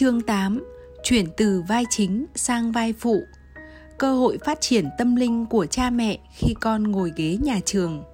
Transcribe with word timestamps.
Chương 0.00 0.20
8 0.20 0.64
Chuyển 1.02 1.26
từ 1.36 1.62
vai 1.68 1.84
chính 1.90 2.26
sang 2.34 2.72
vai 2.72 2.92
phụ. 2.92 3.22
Cơ 3.98 4.14
hội 4.14 4.38
phát 4.44 4.60
triển 4.60 4.88
tâm 4.98 5.16
linh 5.16 5.46
của 5.46 5.66
cha 5.66 5.90
mẹ 5.90 6.18
khi 6.36 6.54
con 6.60 6.82
ngồi 6.82 7.12
ghế 7.16 7.38
nhà 7.42 7.60
trường. 7.64 8.04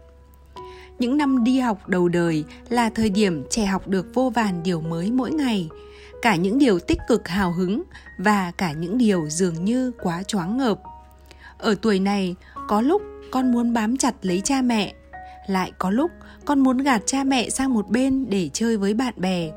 Những 0.98 1.16
năm 1.16 1.44
đi 1.44 1.58
học 1.58 1.88
đầu 1.88 2.08
đời 2.08 2.44
là 2.68 2.90
thời 2.90 3.10
điểm 3.10 3.44
trẻ 3.50 3.66
học 3.66 3.88
được 3.88 4.06
vô 4.14 4.32
vàn 4.34 4.62
điều 4.62 4.80
mới 4.80 5.10
mỗi 5.10 5.30
ngày. 5.30 5.68
Cả 6.22 6.36
những 6.36 6.58
điều 6.58 6.78
tích 6.78 6.98
cực 7.08 7.28
hào 7.28 7.52
hứng 7.52 7.82
và 8.18 8.52
cả 8.58 8.72
những 8.72 8.98
điều 8.98 9.28
dường 9.28 9.64
như 9.64 9.92
quá 10.02 10.22
choáng 10.22 10.56
ngợp. 10.56 10.80
Ở 11.58 11.74
tuổi 11.82 12.00
này, 12.00 12.34
có 12.68 12.80
lúc 12.80 13.02
con 13.30 13.52
muốn 13.52 13.72
bám 13.72 13.96
chặt 13.96 14.14
lấy 14.22 14.40
cha 14.44 14.62
mẹ 14.62 14.94
Lại 15.46 15.72
có 15.78 15.90
lúc 15.90 16.10
con 16.44 16.60
muốn 16.60 16.78
gạt 16.78 17.02
cha 17.06 17.24
mẹ 17.24 17.50
sang 17.50 17.74
một 17.74 17.88
bên 17.88 18.30
để 18.30 18.50
chơi 18.52 18.76
với 18.76 18.94
bạn 18.94 19.14
bè. 19.16 19.50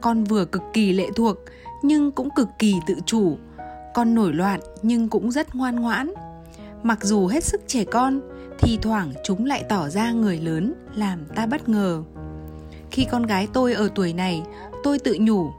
Con 0.00 0.24
vừa 0.24 0.44
cực 0.44 0.62
kỳ 0.72 0.92
lệ 0.92 1.06
thuộc 1.16 1.36
nhưng 1.84 2.12
cũng 2.12 2.28
cực 2.36 2.48
kỳ 2.58 2.74
tự 2.86 2.94
chủ. 3.06 3.36
Con 3.94 4.14
nổi 4.14 4.32
loạn 4.32 4.60
nhưng 4.82 5.08
cũng 5.08 5.30
rất 5.30 5.54
ngoan 5.54 5.76
ngoãn. 5.76 6.12
Mặc 6.82 6.98
dù 7.02 7.26
hết 7.26 7.44
sức 7.44 7.60
trẻ 7.66 7.84
con 7.84 8.20
thì 8.58 8.78
thoảng 8.82 9.12
chúng 9.24 9.44
lại 9.44 9.64
tỏ 9.68 9.88
ra 9.88 10.12
người 10.12 10.38
lớn, 10.38 10.74
làm 10.94 11.26
ta 11.34 11.46
bất 11.46 11.68
ngờ. 11.68 12.02
Khi 12.90 13.06
con 13.10 13.22
gái 13.22 13.48
tôi 13.52 13.72
ở 13.72 13.88
tuổi 13.94 14.12
này, 14.12 14.42
tôi 14.82 14.98
tự 14.98 15.16
nhủ, 15.20 15.50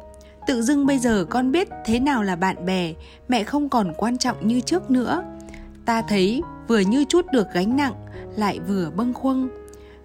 tự 0.48 0.62
dưng 0.62 0.86
bây 0.86 1.00
giờ 1.00 1.26
con 1.30 1.52
biết 1.52 1.68
thế 1.86 2.00
nào 2.00 2.24
là 2.24 2.36
bạn 2.36 2.66
bè, 2.66 2.94
mẹ 3.28 3.44
không 3.44 3.70
còn 3.70 3.94
quan 3.98 4.18
trọng 4.18 4.48
như 4.48 4.60
trước 4.60 4.92
nữa. 4.92 5.24
Ta 5.86 6.02
thấy 6.02 6.42
vừa 6.68 6.80
như 6.80 7.06
chút 7.10 7.26
được 7.32 7.48
gánh 7.54 7.76
nặng, 7.76 7.94
lại 8.36 8.60
vừa 8.68 8.92
bâng 8.96 9.14
khuâng. 9.14 9.50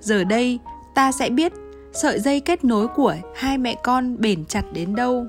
Giờ 0.00 0.24
đây 0.24 0.58
ta 0.94 1.12
sẽ 1.12 1.30
biết 1.30 1.52
sợi 1.92 2.20
dây 2.20 2.40
kết 2.40 2.64
nối 2.64 2.88
của 2.88 3.16
hai 3.34 3.58
mẹ 3.58 3.76
con 3.82 4.20
bền 4.20 4.44
chặt 4.44 4.64
đến 4.72 4.94
đâu 4.94 5.26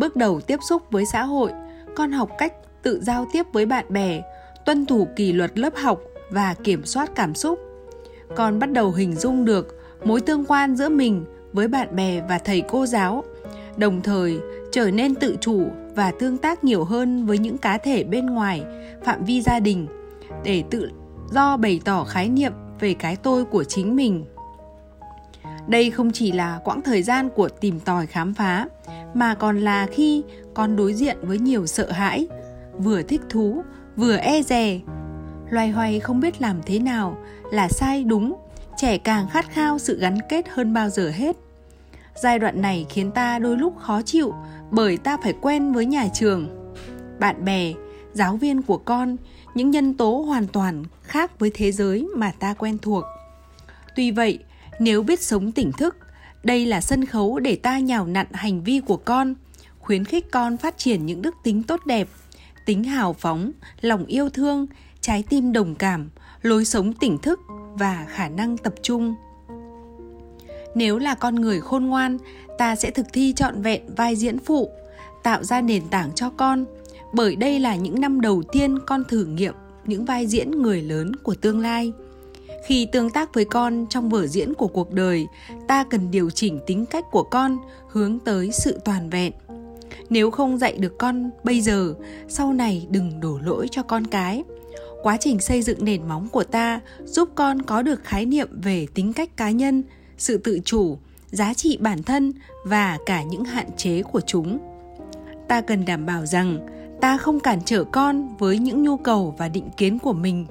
bước 0.00 0.16
đầu 0.16 0.40
tiếp 0.40 0.58
xúc 0.68 0.82
với 0.90 1.06
xã 1.06 1.22
hội, 1.22 1.52
con 1.96 2.12
học 2.12 2.30
cách 2.38 2.52
tự 2.82 3.00
giao 3.02 3.26
tiếp 3.32 3.46
với 3.52 3.66
bạn 3.66 3.84
bè, 3.88 4.22
tuân 4.64 4.86
thủ 4.86 5.08
kỷ 5.16 5.32
luật 5.32 5.58
lớp 5.58 5.76
học 5.76 6.00
và 6.30 6.54
kiểm 6.64 6.84
soát 6.84 7.10
cảm 7.14 7.34
xúc. 7.34 7.58
Con 8.36 8.58
bắt 8.58 8.72
đầu 8.72 8.90
hình 8.90 9.14
dung 9.14 9.44
được 9.44 9.80
mối 10.04 10.20
tương 10.20 10.44
quan 10.44 10.76
giữa 10.76 10.88
mình 10.88 11.24
với 11.52 11.68
bạn 11.68 11.96
bè 11.96 12.22
và 12.28 12.38
thầy 12.38 12.62
cô 12.68 12.86
giáo, 12.86 13.24
đồng 13.76 14.02
thời 14.02 14.38
trở 14.72 14.90
nên 14.90 15.14
tự 15.14 15.36
chủ 15.40 15.66
và 15.94 16.12
tương 16.18 16.38
tác 16.38 16.64
nhiều 16.64 16.84
hơn 16.84 17.26
với 17.26 17.38
những 17.38 17.58
cá 17.58 17.78
thể 17.78 18.04
bên 18.04 18.26
ngoài, 18.26 18.64
phạm 19.04 19.24
vi 19.24 19.42
gia 19.42 19.60
đình, 19.60 19.86
để 20.44 20.64
tự 20.70 20.90
do 21.32 21.56
bày 21.56 21.80
tỏ 21.84 22.04
khái 22.04 22.28
niệm 22.28 22.52
về 22.80 22.94
cái 22.94 23.16
tôi 23.16 23.44
của 23.44 23.64
chính 23.64 23.96
mình 23.96 24.24
đây 25.68 25.90
không 25.90 26.10
chỉ 26.10 26.32
là 26.32 26.60
quãng 26.64 26.82
thời 26.82 27.02
gian 27.02 27.28
của 27.28 27.48
tìm 27.48 27.80
tòi 27.80 28.06
khám 28.06 28.34
phá, 28.34 28.66
mà 29.14 29.34
còn 29.34 29.58
là 29.60 29.86
khi 29.86 30.22
con 30.54 30.76
đối 30.76 30.94
diện 30.94 31.16
với 31.22 31.38
nhiều 31.38 31.66
sợ 31.66 31.92
hãi, 31.92 32.26
vừa 32.78 33.02
thích 33.02 33.20
thú, 33.28 33.62
vừa 33.96 34.16
e 34.16 34.42
dè. 34.42 34.80
Loay 35.50 35.70
hoay 35.70 36.00
không 36.00 36.20
biết 36.20 36.42
làm 36.42 36.60
thế 36.66 36.78
nào 36.78 37.18
là 37.52 37.68
sai 37.68 38.04
đúng, 38.04 38.36
trẻ 38.76 38.98
càng 38.98 39.28
khát 39.28 39.50
khao 39.50 39.78
sự 39.78 39.98
gắn 39.98 40.18
kết 40.28 40.48
hơn 40.48 40.72
bao 40.72 40.88
giờ 40.88 41.10
hết. 41.10 41.36
Giai 42.14 42.38
đoạn 42.38 42.62
này 42.62 42.86
khiến 42.88 43.10
ta 43.10 43.38
đôi 43.38 43.56
lúc 43.56 43.78
khó 43.78 44.02
chịu 44.02 44.34
bởi 44.70 44.96
ta 44.96 45.16
phải 45.22 45.34
quen 45.40 45.72
với 45.72 45.86
nhà 45.86 46.08
trường, 46.14 46.74
bạn 47.20 47.44
bè, 47.44 47.72
giáo 48.12 48.36
viên 48.36 48.62
của 48.62 48.78
con, 48.78 49.16
những 49.54 49.70
nhân 49.70 49.94
tố 49.94 50.20
hoàn 50.20 50.46
toàn 50.46 50.84
khác 51.02 51.38
với 51.38 51.50
thế 51.54 51.72
giới 51.72 52.08
mà 52.16 52.32
ta 52.40 52.54
quen 52.54 52.78
thuộc. 52.78 53.04
Tuy 53.96 54.10
vậy 54.10 54.38
nếu 54.80 55.02
biết 55.02 55.22
sống 55.22 55.52
tỉnh 55.52 55.72
thức, 55.72 55.96
đây 56.44 56.66
là 56.66 56.80
sân 56.80 57.06
khấu 57.06 57.38
để 57.38 57.56
ta 57.56 57.78
nhào 57.78 58.06
nặn 58.06 58.26
hành 58.32 58.64
vi 58.64 58.80
của 58.80 58.96
con, 58.96 59.34
khuyến 59.78 60.04
khích 60.04 60.30
con 60.30 60.56
phát 60.56 60.78
triển 60.78 61.06
những 61.06 61.22
đức 61.22 61.34
tính 61.42 61.62
tốt 61.62 61.80
đẹp, 61.86 62.08
tính 62.66 62.84
hào 62.84 63.12
phóng, 63.12 63.52
lòng 63.80 64.06
yêu 64.06 64.28
thương, 64.30 64.66
trái 65.00 65.24
tim 65.28 65.52
đồng 65.52 65.74
cảm, 65.74 66.10
lối 66.42 66.64
sống 66.64 66.92
tỉnh 66.92 67.18
thức 67.18 67.40
và 67.74 68.06
khả 68.08 68.28
năng 68.28 68.56
tập 68.56 68.74
trung. 68.82 69.14
Nếu 70.74 70.98
là 70.98 71.14
con 71.14 71.34
người 71.34 71.60
khôn 71.60 71.84
ngoan, 71.84 72.18
ta 72.58 72.76
sẽ 72.76 72.90
thực 72.90 73.06
thi 73.12 73.32
trọn 73.36 73.62
vẹn 73.62 73.94
vai 73.96 74.16
diễn 74.16 74.38
phụ, 74.38 74.70
tạo 75.22 75.44
ra 75.44 75.60
nền 75.60 75.82
tảng 75.90 76.10
cho 76.14 76.30
con. 76.30 76.64
Bởi 77.12 77.36
đây 77.36 77.58
là 77.58 77.76
những 77.76 78.00
năm 78.00 78.20
đầu 78.20 78.42
tiên 78.52 78.78
con 78.86 79.04
thử 79.08 79.24
nghiệm 79.24 79.54
những 79.86 80.04
vai 80.04 80.26
diễn 80.26 80.50
người 80.50 80.82
lớn 80.82 81.16
của 81.16 81.34
tương 81.34 81.60
lai 81.60 81.92
khi 82.64 82.86
tương 82.92 83.10
tác 83.10 83.34
với 83.34 83.44
con 83.44 83.86
trong 83.90 84.08
vở 84.08 84.26
diễn 84.26 84.54
của 84.54 84.66
cuộc 84.66 84.92
đời, 84.92 85.26
ta 85.68 85.84
cần 85.84 86.10
điều 86.10 86.30
chỉnh 86.30 86.60
tính 86.66 86.86
cách 86.86 87.04
của 87.10 87.22
con 87.22 87.58
hướng 87.88 88.18
tới 88.18 88.50
sự 88.52 88.78
toàn 88.84 89.10
vẹn. 89.10 89.32
Nếu 90.10 90.30
không 90.30 90.58
dạy 90.58 90.72
được 90.78 90.98
con 90.98 91.30
bây 91.44 91.60
giờ, 91.60 91.94
sau 92.28 92.52
này 92.52 92.86
đừng 92.90 93.20
đổ 93.20 93.38
lỗi 93.44 93.68
cho 93.70 93.82
con 93.82 94.06
cái. 94.06 94.44
Quá 95.02 95.16
trình 95.20 95.40
xây 95.40 95.62
dựng 95.62 95.84
nền 95.84 96.08
móng 96.08 96.28
của 96.28 96.44
ta 96.44 96.80
giúp 97.04 97.28
con 97.34 97.62
có 97.62 97.82
được 97.82 98.04
khái 98.04 98.26
niệm 98.26 98.48
về 98.62 98.86
tính 98.94 99.12
cách 99.12 99.36
cá 99.36 99.50
nhân, 99.50 99.82
sự 100.18 100.38
tự 100.38 100.60
chủ, 100.64 100.98
giá 101.30 101.54
trị 101.54 101.78
bản 101.80 102.02
thân 102.02 102.32
và 102.64 102.98
cả 103.06 103.22
những 103.22 103.44
hạn 103.44 103.66
chế 103.76 104.02
của 104.02 104.20
chúng. 104.20 104.58
Ta 105.48 105.60
cần 105.60 105.84
đảm 105.84 106.06
bảo 106.06 106.26
rằng 106.26 106.58
ta 107.00 107.16
không 107.16 107.40
cản 107.40 107.60
trở 107.64 107.84
con 107.84 108.36
với 108.36 108.58
những 108.58 108.82
nhu 108.82 108.96
cầu 108.96 109.34
và 109.38 109.48
định 109.48 109.70
kiến 109.76 109.98
của 109.98 110.12
mình 110.12 110.46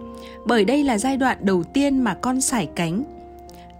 bởi 0.45 0.65
đây 0.65 0.83
là 0.83 0.97
giai 0.97 1.17
đoạn 1.17 1.37
đầu 1.41 1.63
tiên 1.63 1.99
mà 1.99 2.13
con 2.13 2.41
sải 2.41 2.69
cánh. 2.75 3.03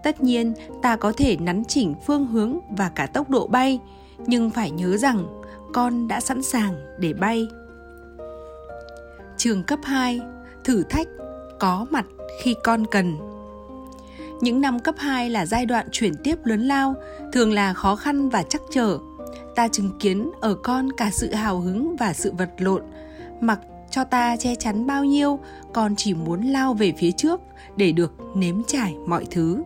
Tất 0.02 0.22
nhiên 0.22 0.54
ta 0.82 0.96
có 0.96 1.12
thể 1.16 1.36
nắn 1.36 1.62
chỉnh 1.68 1.94
phương 2.06 2.26
hướng 2.26 2.58
và 2.70 2.88
cả 2.88 3.06
tốc 3.06 3.30
độ 3.30 3.46
bay 3.46 3.80
nhưng 4.26 4.50
phải 4.50 4.70
nhớ 4.70 4.96
rằng 4.96 5.42
con 5.72 6.08
đã 6.08 6.20
sẵn 6.20 6.42
sàng 6.42 6.74
để 6.98 7.12
bay. 7.12 7.48
Trường 9.36 9.62
cấp 9.62 9.78
2 9.84 10.20
thử 10.64 10.82
thách 10.82 11.08
có 11.60 11.86
mặt 11.90 12.06
khi 12.42 12.54
con 12.64 12.86
cần. 12.86 13.16
Những 14.40 14.60
năm 14.60 14.78
cấp 14.78 14.94
2 14.98 15.30
là 15.30 15.46
giai 15.46 15.66
đoạn 15.66 15.86
chuyển 15.92 16.14
tiếp 16.24 16.36
lớn 16.44 16.60
lao, 16.60 16.94
thường 17.32 17.52
là 17.52 17.74
khó 17.74 17.96
khăn 17.96 18.28
và 18.28 18.42
chắc 18.42 18.62
trở. 18.70 18.98
Ta 19.54 19.68
chứng 19.68 19.98
kiến 19.98 20.30
ở 20.40 20.54
con 20.54 20.92
cả 20.92 21.10
sự 21.12 21.34
hào 21.34 21.60
hứng 21.60 21.96
và 21.96 22.12
sự 22.12 22.32
vật 22.38 22.50
lộn, 22.58 22.82
mặc 23.40 23.60
cho 23.90 24.04
ta 24.04 24.36
che 24.36 24.54
chắn 24.54 24.86
bao 24.86 25.04
nhiêu, 25.04 25.38
con 25.72 25.96
chỉ 25.96 26.14
muốn 26.14 26.42
lao 26.42 26.74
về 26.74 26.92
phía 26.98 27.12
trước 27.12 27.40
để 27.76 27.92
được 27.92 28.14
nếm 28.34 28.62
trải 28.66 28.94
mọi 29.06 29.26
thứ. 29.30 29.62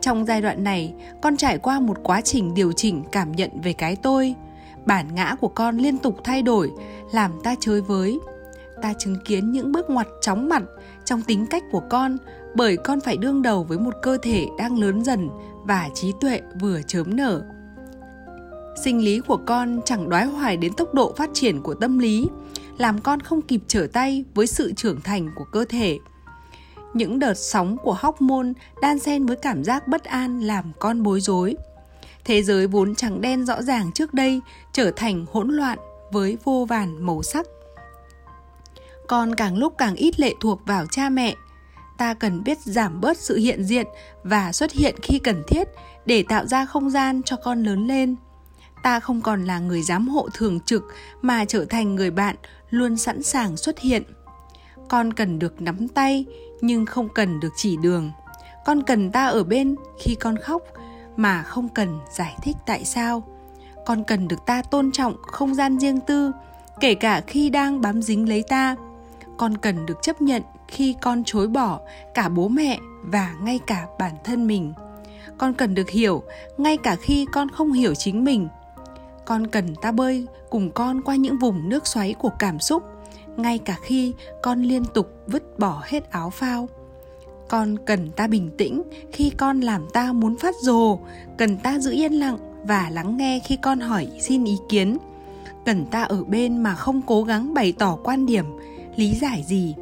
Trong 0.00 0.26
giai 0.26 0.42
đoạn 0.42 0.64
này, 0.64 0.94
con 1.22 1.36
trải 1.36 1.58
qua 1.58 1.80
một 1.80 1.96
quá 2.02 2.20
trình 2.20 2.54
điều 2.54 2.72
chỉnh 2.72 3.02
cảm 3.12 3.32
nhận 3.32 3.60
về 3.62 3.72
cái 3.72 3.96
tôi. 3.96 4.34
Bản 4.86 5.14
ngã 5.14 5.34
của 5.40 5.48
con 5.48 5.76
liên 5.76 5.98
tục 5.98 6.20
thay 6.24 6.42
đổi, 6.42 6.70
làm 7.12 7.32
ta 7.44 7.54
chơi 7.60 7.80
với. 7.80 8.18
Ta 8.82 8.92
chứng 8.98 9.16
kiến 9.24 9.52
những 9.52 9.72
bước 9.72 9.90
ngoặt 9.90 10.06
chóng 10.20 10.48
mặt 10.48 10.62
trong 11.04 11.22
tính 11.22 11.46
cách 11.46 11.62
của 11.72 11.82
con 11.90 12.16
bởi 12.54 12.76
con 12.76 13.00
phải 13.00 13.16
đương 13.16 13.42
đầu 13.42 13.64
với 13.64 13.78
một 13.78 13.94
cơ 14.02 14.18
thể 14.22 14.46
đang 14.58 14.78
lớn 14.78 15.04
dần 15.04 15.28
và 15.64 15.88
trí 15.94 16.12
tuệ 16.20 16.40
vừa 16.60 16.80
chớm 16.86 17.16
nở. 17.16 17.42
Sinh 18.84 19.04
lý 19.04 19.20
của 19.20 19.38
con 19.46 19.80
chẳng 19.84 20.08
đoái 20.08 20.26
hoài 20.26 20.56
đến 20.56 20.72
tốc 20.74 20.94
độ 20.94 21.14
phát 21.16 21.30
triển 21.32 21.62
của 21.62 21.74
tâm 21.74 21.98
lý 21.98 22.28
làm 22.78 23.00
con 23.00 23.20
không 23.20 23.42
kịp 23.42 23.60
trở 23.68 23.86
tay 23.92 24.24
với 24.34 24.46
sự 24.46 24.72
trưởng 24.72 25.00
thành 25.00 25.30
của 25.34 25.44
cơ 25.44 25.64
thể. 25.68 25.98
Những 26.94 27.18
đợt 27.18 27.34
sóng 27.34 27.76
của 27.82 27.96
hormone 28.00 28.48
đan 28.82 28.98
xen 28.98 29.26
với 29.26 29.36
cảm 29.36 29.64
giác 29.64 29.88
bất 29.88 30.04
an 30.04 30.40
làm 30.40 30.72
con 30.78 31.02
bối 31.02 31.20
rối. 31.20 31.56
Thế 32.24 32.42
giới 32.42 32.66
vốn 32.66 32.94
trắng 32.94 33.20
đen 33.20 33.46
rõ 33.46 33.62
ràng 33.62 33.92
trước 33.92 34.14
đây 34.14 34.40
trở 34.72 34.90
thành 34.96 35.26
hỗn 35.32 35.50
loạn 35.50 35.78
với 36.12 36.38
vô 36.44 36.66
vàn 36.68 37.06
màu 37.06 37.22
sắc. 37.22 37.46
Con 39.08 39.34
càng 39.34 39.56
lúc 39.58 39.74
càng 39.78 39.94
ít 39.94 40.20
lệ 40.20 40.34
thuộc 40.40 40.60
vào 40.66 40.86
cha 40.90 41.08
mẹ. 41.08 41.34
Ta 41.98 42.14
cần 42.14 42.44
biết 42.44 42.58
giảm 42.60 43.00
bớt 43.00 43.18
sự 43.18 43.36
hiện 43.36 43.64
diện 43.64 43.86
và 44.22 44.52
xuất 44.52 44.72
hiện 44.72 44.94
khi 45.02 45.18
cần 45.18 45.42
thiết 45.48 45.68
để 46.06 46.24
tạo 46.28 46.46
ra 46.46 46.64
không 46.64 46.90
gian 46.90 47.22
cho 47.22 47.36
con 47.36 47.62
lớn 47.62 47.86
lên 47.86 48.16
ta 48.82 49.00
không 49.00 49.20
còn 49.20 49.44
là 49.44 49.58
người 49.58 49.82
giám 49.82 50.08
hộ 50.08 50.28
thường 50.34 50.60
trực 50.60 50.84
mà 51.22 51.44
trở 51.44 51.64
thành 51.64 51.94
người 51.94 52.10
bạn 52.10 52.36
luôn 52.70 52.96
sẵn 52.96 53.22
sàng 53.22 53.56
xuất 53.56 53.78
hiện. 53.78 54.02
Con 54.88 55.12
cần 55.12 55.38
được 55.38 55.62
nắm 55.62 55.88
tay, 55.88 56.24
nhưng 56.60 56.86
không 56.86 57.08
cần 57.08 57.40
được 57.40 57.52
chỉ 57.56 57.76
đường. 57.76 58.10
Con 58.64 58.82
cần 58.82 59.10
ta 59.10 59.26
ở 59.26 59.44
bên 59.44 59.76
khi 59.98 60.14
con 60.14 60.36
khóc, 60.36 60.62
mà 61.16 61.42
không 61.42 61.68
cần 61.68 61.98
giải 62.12 62.36
thích 62.42 62.56
tại 62.66 62.84
sao. 62.84 63.22
Con 63.86 64.04
cần 64.04 64.28
được 64.28 64.46
ta 64.46 64.62
tôn 64.62 64.92
trọng 64.92 65.16
không 65.22 65.54
gian 65.54 65.78
riêng 65.78 66.00
tư, 66.00 66.32
kể 66.80 66.94
cả 66.94 67.20
khi 67.26 67.50
đang 67.50 67.80
bám 67.80 68.02
dính 68.02 68.28
lấy 68.28 68.42
ta. 68.42 68.76
Con 69.36 69.56
cần 69.56 69.86
được 69.86 69.98
chấp 70.02 70.22
nhận 70.22 70.42
khi 70.68 70.94
con 71.02 71.22
chối 71.26 71.48
bỏ 71.48 71.80
cả 72.14 72.28
bố 72.28 72.48
mẹ 72.48 72.78
và 73.02 73.34
ngay 73.40 73.60
cả 73.66 73.86
bản 73.98 74.12
thân 74.24 74.46
mình. 74.46 74.72
Con 75.38 75.54
cần 75.54 75.74
được 75.74 75.90
hiểu, 75.90 76.22
ngay 76.58 76.76
cả 76.76 76.96
khi 76.96 77.26
con 77.32 77.48
không 77.48 77.72
hiểu 77.72 77.94
chính 77.94 78.24
mình 78.24 78.48
con 79.28 79.46
cần 79.46 79.74
ta 79.74 79.92
bơi 79.92 80.26
cùng 80.50 80.70
con 80.70 81.02
qua 81.02 81.16
những 81.16 81.38
vùng 81.38 81.68
nước 81.68 81.86
xoáy 81.86 82.14
của 82.18 82.30
cảm 82.38 82.60
xúc, 82.60 82.82
ngay 83.36 83.58
cả 83.58 83.76
khi 83.82 84.14
con 84.42 84.62
liên 84.62 84.84
tục 84.94 85.10
vứt 85.26 85.58
bỏ 85.58 85.82
hết 85.84 86.10
áo 86.10 86.30
phao. 86.30 86.68
Con 87.48 87.76
cần 87.86 88.10
ta 88.10 88.26
bình 88.26 88.50
tĩnh 88.58 88.82
khi 89.12 89.30
con 89.30 89.60
làm 89.60 89.86
ta 89.92 90.12
muốn 90.12 90.36
phát 90.36 90.54
rồ, 90.62 90.98
cần 91.38 91.56
ta 91.56 91.78
giữ 91.78 91.92
yên 91.92 92.12
lặng 92.12 92.38
và 92.64 92.90
lắng 92.90 93.16
nghe 93.16 93.40
khi 93.44 93.56
con 93.56 93.80
hỏi 93.80 94.08
xin 94.20 94.44
ý 94.44 94.56
kiến. 94.68 94.98
Cần 95.64 95.86
ta 95.86 96.02
ở 96.02 96.24
bên 96.24 96.62
mà 96.62 96.74
không 96.74 97.02
cố 97.06 97.22
gắng 97.22 97.54
bày 97.54 97.72
tỏ 97.72 97.98
quan 98.04 98.26
điểm, 98.26 98.44
lý 98.96 99.14
giải 99.14 99.44
gì. 99.46 99.74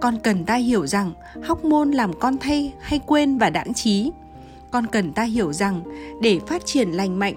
Con 0.00 0.18
cần 0.22 0.44
ta 0.44 0.54
hiểu 0.54 0.86
rằng 0.86 1.12
hóc 1.42 1.64
môn 1.64 1.90
làm 1.90 2.12
con 2.18 2.38
thay 2.38 2.72
hay 2.80 3.00
quên 3.06 3.38
và 3.38 3.50
đãng 3.50 3.74
trí 3.74 4.10
con 4.70 4.86
cần 4.86 5.12
ta 5.12 5.22
hiểu 5.22 5.52
rằng 5.52 5.82
để 6.20 6.40
phát 6.46 6.66
triển 6.66 6.90
lành 6.90 7.18
mạnh 7.18 7.34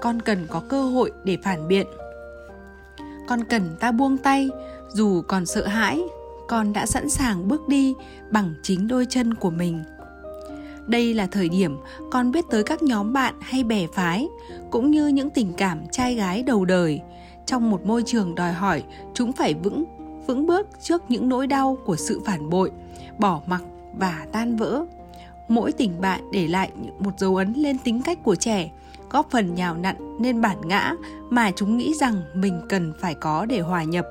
con 0.00 0.22
cần 0.22 0.46
có 0.50 0.62
cơ 0.68 0.82
hội 0.82 1.12
để 1.24 1.38
phản 1.42 1.68
biện. 1.68 1.86
Con 3.28 3.44
cần 3.44 3.76
ta 3.80 3.92
buông 3.92 4.18
tay, 4.18 4.48
dù 4.88 5.22
còn 5.22 5.46
sợ 5.46 5.66
hãi, 5.66 6.00
con 6.48 6.72
đã 6.72 6.86
sẵn 6.86 7.10
sàng 7.10 7.48
bước 7.48 7.68
đi 7.68 7.94
bằng 8.30 8.54
chính 8.62 8.88
đôi 8.88 9.06
chân 9.08 9.34
của 9.34 9.50
mình. 9.50 9.82
Đây 10.86 11.14
là 11.14 11.26
thời 11.26 11.48
điểm 11.48 11.76
con 12.10 12.32
biết 12.32 12.44
tới 12.50 12.62
các 12.62 12.82
nhóm 12.82 13.12
bạn 13.12 13.34
hay 13.40 13.64
bè 13.64 13.86
phái, 13.92 14.28
cũng 14.70 14.90
như 14.90 15.06
những 15.06 15.30
tình 15.30 15.52
cảm 15.56 15.82
trai 15.92 16.14
gái 16.14 16.42
đầu 16.42 16.64
đời. 16.64 17.00
Trong 17.46 17.70
một 17.70 17.86
môi 17.86 18.02
trường 18.06 18.34
đòi 18.34 18.52
hỏi, 18.52 18.82
chúng 19.14 19.32
phải 19.32 19.54
vững 19.54 19.84
vững 20.26 20.46
bước 20.46 20.66
trước 20.82 21.02
những 21.08 21.28
nỗi 21.28 21.46
đau 21.46 21.78
của 21.84 21.96
sự 21.96 22.20
phản 22.26 22.50
bội, 22.50 22.70
bỏ 23.18 23.40
mặc 23.46 23.62
và 23.94 24.26
tan 24.32 24.56
vỡ. 24.56 24.84
Mỗi 25.48 25.72
tình 25.72 26.00
bạn 26.00 26.20
để 26.32 26.46
lại 26.46 26.70
một 26.98 27.18
dấu 27.18 27.36
ấn 27.36 27.52
lên 27.52 27.78
tính 27.78 28.02
cách 28.02 28.18
của 28.22 28.34
trẻ 28.34 28.70
góp 29.10 29.30
phần 29.30 29.54
nhào 29.54 29.76
nặn 29.76 29.96
nên 30.20 30.40
bản 30.40 30.56
ngã 30.64 30.94
mà 31.30 31.50
chúng 31.56 31.76
nghĩ 31.76 31.94
rằng 31.94 32.22
mình 32.34 32.60
cần 32.68 32.92
phải 33.00 33.14
có 33.14 33.46
để 33.46 33.60
hòa 33.60 33.84
nhập. 33.84 34.06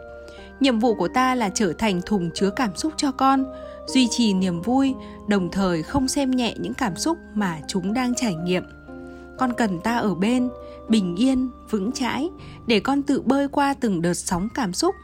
Nhiệm 0.60 0.80
vụ 0.80 0.96
của 0.96 1.08
ta 1.08 1.36
là 1.36 1.50
trở 1.50 1.74
thành 1.74 2.02
thùng 2.06 2.30
chứa 2.34 2.50
cảm 2.50 2.76
xúc 2.76 2.94
cho 2.98 3.12
con, 3.12 3.46
duy 3.88 4.08
trì 4.12 4.34
niềm 4.34 4.62
vui, 4.62 4.94
đồng 5.28 5.52
thời 5.52 5.84
không 5.84 6.08
xem 6.08 6.32
nhẹ 6.32 6.56
những 6.60 6.74
cảm 6.74 6.96
xúc 6.96 7.18
mà 7.34 7.60
chúng 7.68 7.94
đang 7.94 8.16
trải 8.16 8.36
nghiệm. 8.36 8.64
Con 9.38 9.54
cần 9.54 9.80
ta 9.80 9.98
ở 9.98 10.16
bên, 10.16 10.50
bình 10.90 11.16
yên, 11.16 11.50
vững 11.70 11.92
chãi, 11.92 12.30
để 12.68 12.80
con 12.80 13.04
tự 13.04 13.22
bơi 13.22 13.48
qua 13.48 13.74
từng 13.80 14.02
đợt 14.02 14.14
sóng 14.14 14.48
cảm 14.56 14.74
xúc. 14.74 14.96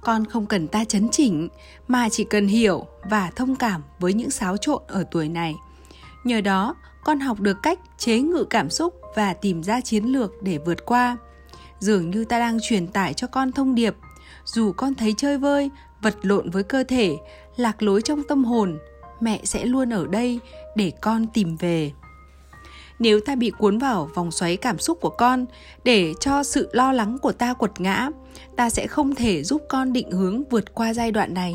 Con 0.00 0.24
không 0.24 0.46
cần 0.46 0.68
ta 0.68 0.84
chấn 0.84 1.08
chỉnh, 1.08 1.48
mà 1.88 2.08
chỉ 2.08 2.24
cần 2.24 2.46
hiểu 2.46 2.86
và 3.10 3.30
thông 3.36 3.56
cảm 3.56 3.82
với 4.00 4.12
những 4.12 4.30
xáo 4.30 4.56
trộn 4.56 4.82
ở 4.88 5.04
tuổi 5.10 5.28
này. 5.28 5.54
Nhờ 6.24 6.40
đó 6.40 6.74
con 7.04 7.20
học 7.20 7.40
được 7.40 7.56
cách 7.62 7.78
chế 7.98 8.20
ngự 8.20 8.44
cảm 8.44 8.70
xúc 8.70 8.94
và 9.14 9.34
tìm 9.34 9.62
ra 9.62 9.80
chiến 9.80 10.04
lược 10.04 10.42
để 10.42 10.58
vượt 10.58 10.86
qua. 10.86 11.16
Dường 11.78 12.10
như 12.10 12.24
ta 12.24 12.38
đang 12.38 12.58
truyền 12.62 12.86
tải 12.86 13.14
cho 13.14 13.26
con 13.26 13.52
thông 13.52 13.74
điệp, 13.74 13.94
dù 14.44 14.72
con 14.72 14.94
thấy 14.94 15.14
chơi 15.16 15.38
vơi, 15.38 15.70
vật 16.02 16.14
lộn 16.22 16.50
với 16.50 16.62
cơ 16.62 16.84
thể, 16.84 17.16
lạc 17.56 17.82
lối 17.82 18.02
trong 18.02 18.22
tâm 18.28 18.44
hồn, 18.44 18.78
mẹ 19.20 19.40
sẽ 19.44 19.64
luôn 19.64 19.92
ở 19.92 20.06
đây 20.06 20.40
để 20.76 20.92
con 21.00 21.26
tìm 21.26 21.56
về. 21.56 21.92
Nếu 22.98 23.20
ta 23.20 23.34
bị 23.34 23.50
cuốn 23.58 23.78
vào 23.78 24.10
vòng 24.14 24.30
xoáy 24.30 24.56
cảm 24.56 24.78
xúc 24.78 24.98
của 25.00 25.10
con 25.10 25.46
để 25.84 26.14
cho 26.20 26.42
sự 26.42 26.68
lo 26.72 26.92
lắng 26.92 27.18
của 27.22 27.32
ta 27.32 27.54
quật 27.54 27.80
ngã, 27.80 28.08
ta 28.56 28.70
sẽ 28.70 28.86
không 28.86 29.14
thể 29.14 29.42
giúp 29.42 29.62
con 29.68 29.92
định 29.92 30.10
hướng 30.10 30.44
vượt 30.50 30.74
qua 30.74 30.94
giai 30.94 31.12
đoạn 31.12 31.34
này. 31.34 31.54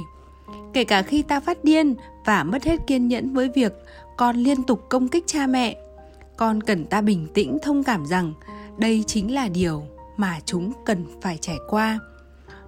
Kể 0.74 0.84
cả 0.84 1.02
khi 1.02 1.22
ta 1.22 1.40
phát 1.40 1.64
điên 1.64 1.96
và 2.26 2.44
mất 2.44 2.64
hết 2.64 2.80
kiên 2.88 3.08
nhẫn 3.08 3.34
với 3.34 3.50
việc 3.56 3.74
con 4.20 4.36
liên 4.36 4.64
tục 4.64 4.82
công 4.90 5.08
kích 5.08 5.24
cha 5.28 5.48
mẹ. 5.48 5.78
Con 6.38 6.64
cần 6.64 6.86
ta 6.86 7.02
bình 7.02 7.28
tĩnh 7.34 7.58
thông 7.64 7.84
cảm 7.84 8.06
rằng 8.06 8.34
đây 8.78 9.04
chính 9.08 9.34
là 9.34 9.48
điều 9.48 9.84
mà 10.18 10.40
chúng 10.46 10.72
cần 10.86 11.06
phải 11.22 11.38
trải 11.42 11.58
qua. 11.70 12.00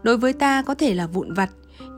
Đối 0.03 0.17
với 0.17 0.33
ta 0.33 0.61
có 0.61 0.75
thể 0.75 0.93
là 0.93 1.07
vụn 1.07 1.33
vặt, 1.33 1.49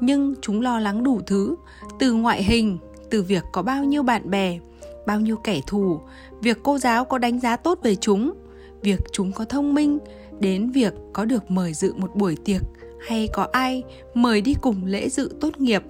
nhưng 0.01 0.33
chúng 0.41 0.61
lo 0.61 0.79
lắng 0.79 1.03
đủ 1.03 1.21
thứ, 1.27 1.55
từ 1.99 2.13
ngoại 2.13 2.43
hình, 2.43 2.77
từ 3.09 3.23
việc 3.23 3.43
có 3.51 3.61
bao 3.61 3.83
nhiêu 3.83 4.03
bạn 4.03 4.29
bè, 4.29 4.59
bao 5.07 5.19
nhiêu 5.19 5.37
kẻ 5.37 5.61
thù, 5.67 5.99
việc 6.41 6.57
cô 6.63 6.77
giáo 6.77 7.05
có 7.05 7.17
đánh 7.17 7.39
giá 7.39 7.55
tốt 7.55 7.79
về 7.83 7.95
chúng, 7.95 8.33
việc 8.81 8.99
chúng 9.11 9.31
có 9.31 9.45
thông 9.45 9.73
minh, 9.73 9.99
đến 10.39 10.71
việc 10.71 10.93
có 11.13 11.25
được 11.25 11.51
mời 11.51 11.73
dự 11.73 11.93
một 11.93 12.15
buổi 12.15 12.37
tiệc 12.45 12.61
hay 13.07 13.29
có 13.33 13.47
ai 13.51 13.83
mời 14.13 14.41
đi 14.41 14.53
cùng 14.61 14.85
lễ 14.85 15.09
dự 15.09 15.29
tốt 15.41 15.57
nghiệp 15.57 15.83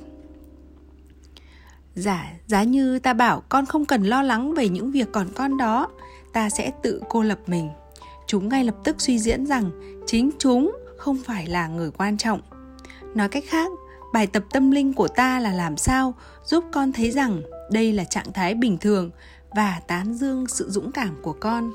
giả, 1.96 2.32
giá 2.48 2.64
như 2.64 3.00
ta 3.00 3.14
bảo 3.14 3.44
con 3.50 3.66
không 3.66 3.86
cần 3.86 4.04
lo 4.04 4.22
lắng 4.22 4.54
về 4.54 4.70
những 4.70 4.92
việc 4.92 5.12
còn 5.12 5.28
con 5.36 5.58
đó, 5.58 5.90
ta 6.34 6.50
sẽ 6.50 6.72
tự 6.84 7.02
cô 7.10 7.24
lập 7.24 7.40
mình. 7.48 7.70
Chúng 8.28 8.50
ngay 8.50 8.64
lập 8.64 8.76
tức 8.84 9.02
suy 9.02 9.20
diễn 9.20 9.46
rằng 9.46 9.72
chính 10.06 10.30
chúng 10.40 10.78
không 10.98 11.18
phải 11.26 11.48
là 11.48 11.68
người 11.68 11.92
quan 11.92 12.18
trọng. 12.18 12.42
Nói 13.16 13.30
cách 13.30 13.44
khác, 13.48 13.72
bài 14.14 14.28
tập 14.28 14.44
tâm 14.52 14.72
linh 14.72 14.94
của 14.94 15.08
ta 15.08 15.40
là 15.40 15.54
làm 15.54 15.78
sao 15.78 16.14
giúp 16.46 16.64
con 16.72 16.94
thấy 16.94 17.12
rằng 17.12 17.42
đây 17.72 17.94
là 17.94 18.04
trạng 18.04 18.34
thái 18.34 18.56
bình 18.56 18.78
thường 18.78 19.12
và 19.56 19.82
tán 19.88 20.14
dương 20.14 20.48
sự 20.48 20.70
dũng 20.70 20.92
cảm 20.92 21.16
của 21.22 21.34
con. 21.34 21.72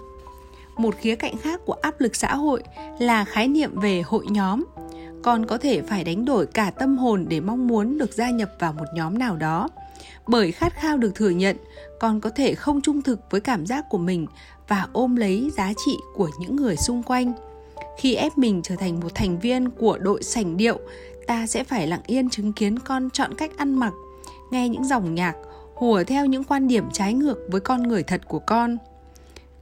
Một 0.76 0.94
khía 1.00 1.16
cạnh 1.16 1.36
khác 1.36 1.60
của 1.66 1.72
áp 1.72 2.00
lực 2.00 2.16
xã 2.16 2.34
hội 2.34 2.62
là 2.98 3.24
khái 3.24 3.48
niệm 3.48 3.80
về 3.80 4.02
hội 4.02 4.26
nhóm. 4.30 4.64
Con 5.22 5.46
có 5.46 5.58
thể 5.58 5.82
phải 5.82 6.04
đánh 6.04 6.24
đổi 6.24 6.46
cả 6.46 6.70
tâm 6.70 6.98
hồn 6.98 7.26
để 7.28 7.40
mong 7.40 7.66
muốn 7.66 7.98
được 7.98 8.12
gia 8.12 8.30
nhập 8.30 8.50
vào 8.58 8.72
một 8.72 8.84
nhóm 8.94 9.18
nào 9.18 9.36
đó 9.36 9.68
bởi 10.26 10.52
khát 10.52 10.74
khao 10.74 10.96
được 10.96 11.14
thừa 11.14 11.30
nhận, 11.30 11.56
con 12.00 12.20
có 12.20 12.30
thể 12.30 12.54
không 12.54 12.80
trung 12.80 13.02
thực 13.02 13.20
với 13.30 13.40
cảm 13.40 13.66
giác 13.66 13.84
của 13.90 13.98
mình 13.98 14.26
và 14.68 14.86
ôm 14.92 15.16
lấy 15.16 15.50
giá 15.56 15.72
trị 15.84 15.96
của 16.14 16.30
những 16.40 16.56
người 16.56 16.76
xung 16.76 17.02
quanh. 17.02 17.32
Khi 17.98 18.14
ép 18.14 18.38
mình 18.38 18.60
trở 18.64 18.76
thành 18.76 19.00
một 19.00 19.14
thành 19.14 19.38
viên 19.38 19.70
của 19.70 19.98
đội 19.98 20.22
sảnh 20.22 20.56
điệu, 20.56 20.78
ta 21.26 21.46
sẽ 21.46 21.64
phải 21.64 21.86
lặng 21.86 22.02
yên 22.06 22.30
chứng 22.30 22.52
kiến 22.52 22.78
con 22.78 23.10
chọn 23.10 23.34
cách 23.34 23.50
ăn 23.56 23.74
mặc, 23.74 23.92
nghe 24.50 24.68
những 24.68 24.84
dòng 24.84 25.14
nhạc, 25.14 25.34
hùa 25.74 26.04
theo 26.04 26.26
những 26.26 26.44
quan 26.44 26.68
điểm 26.68 26.84
trái 26.92 27.14
ngược 27.14 27.38
với 27.48 27.60
con 27.60 27.82
người 27.82 28.02
thật 28.02 28.20
của 28.28 28.38
con. 28.38 28.76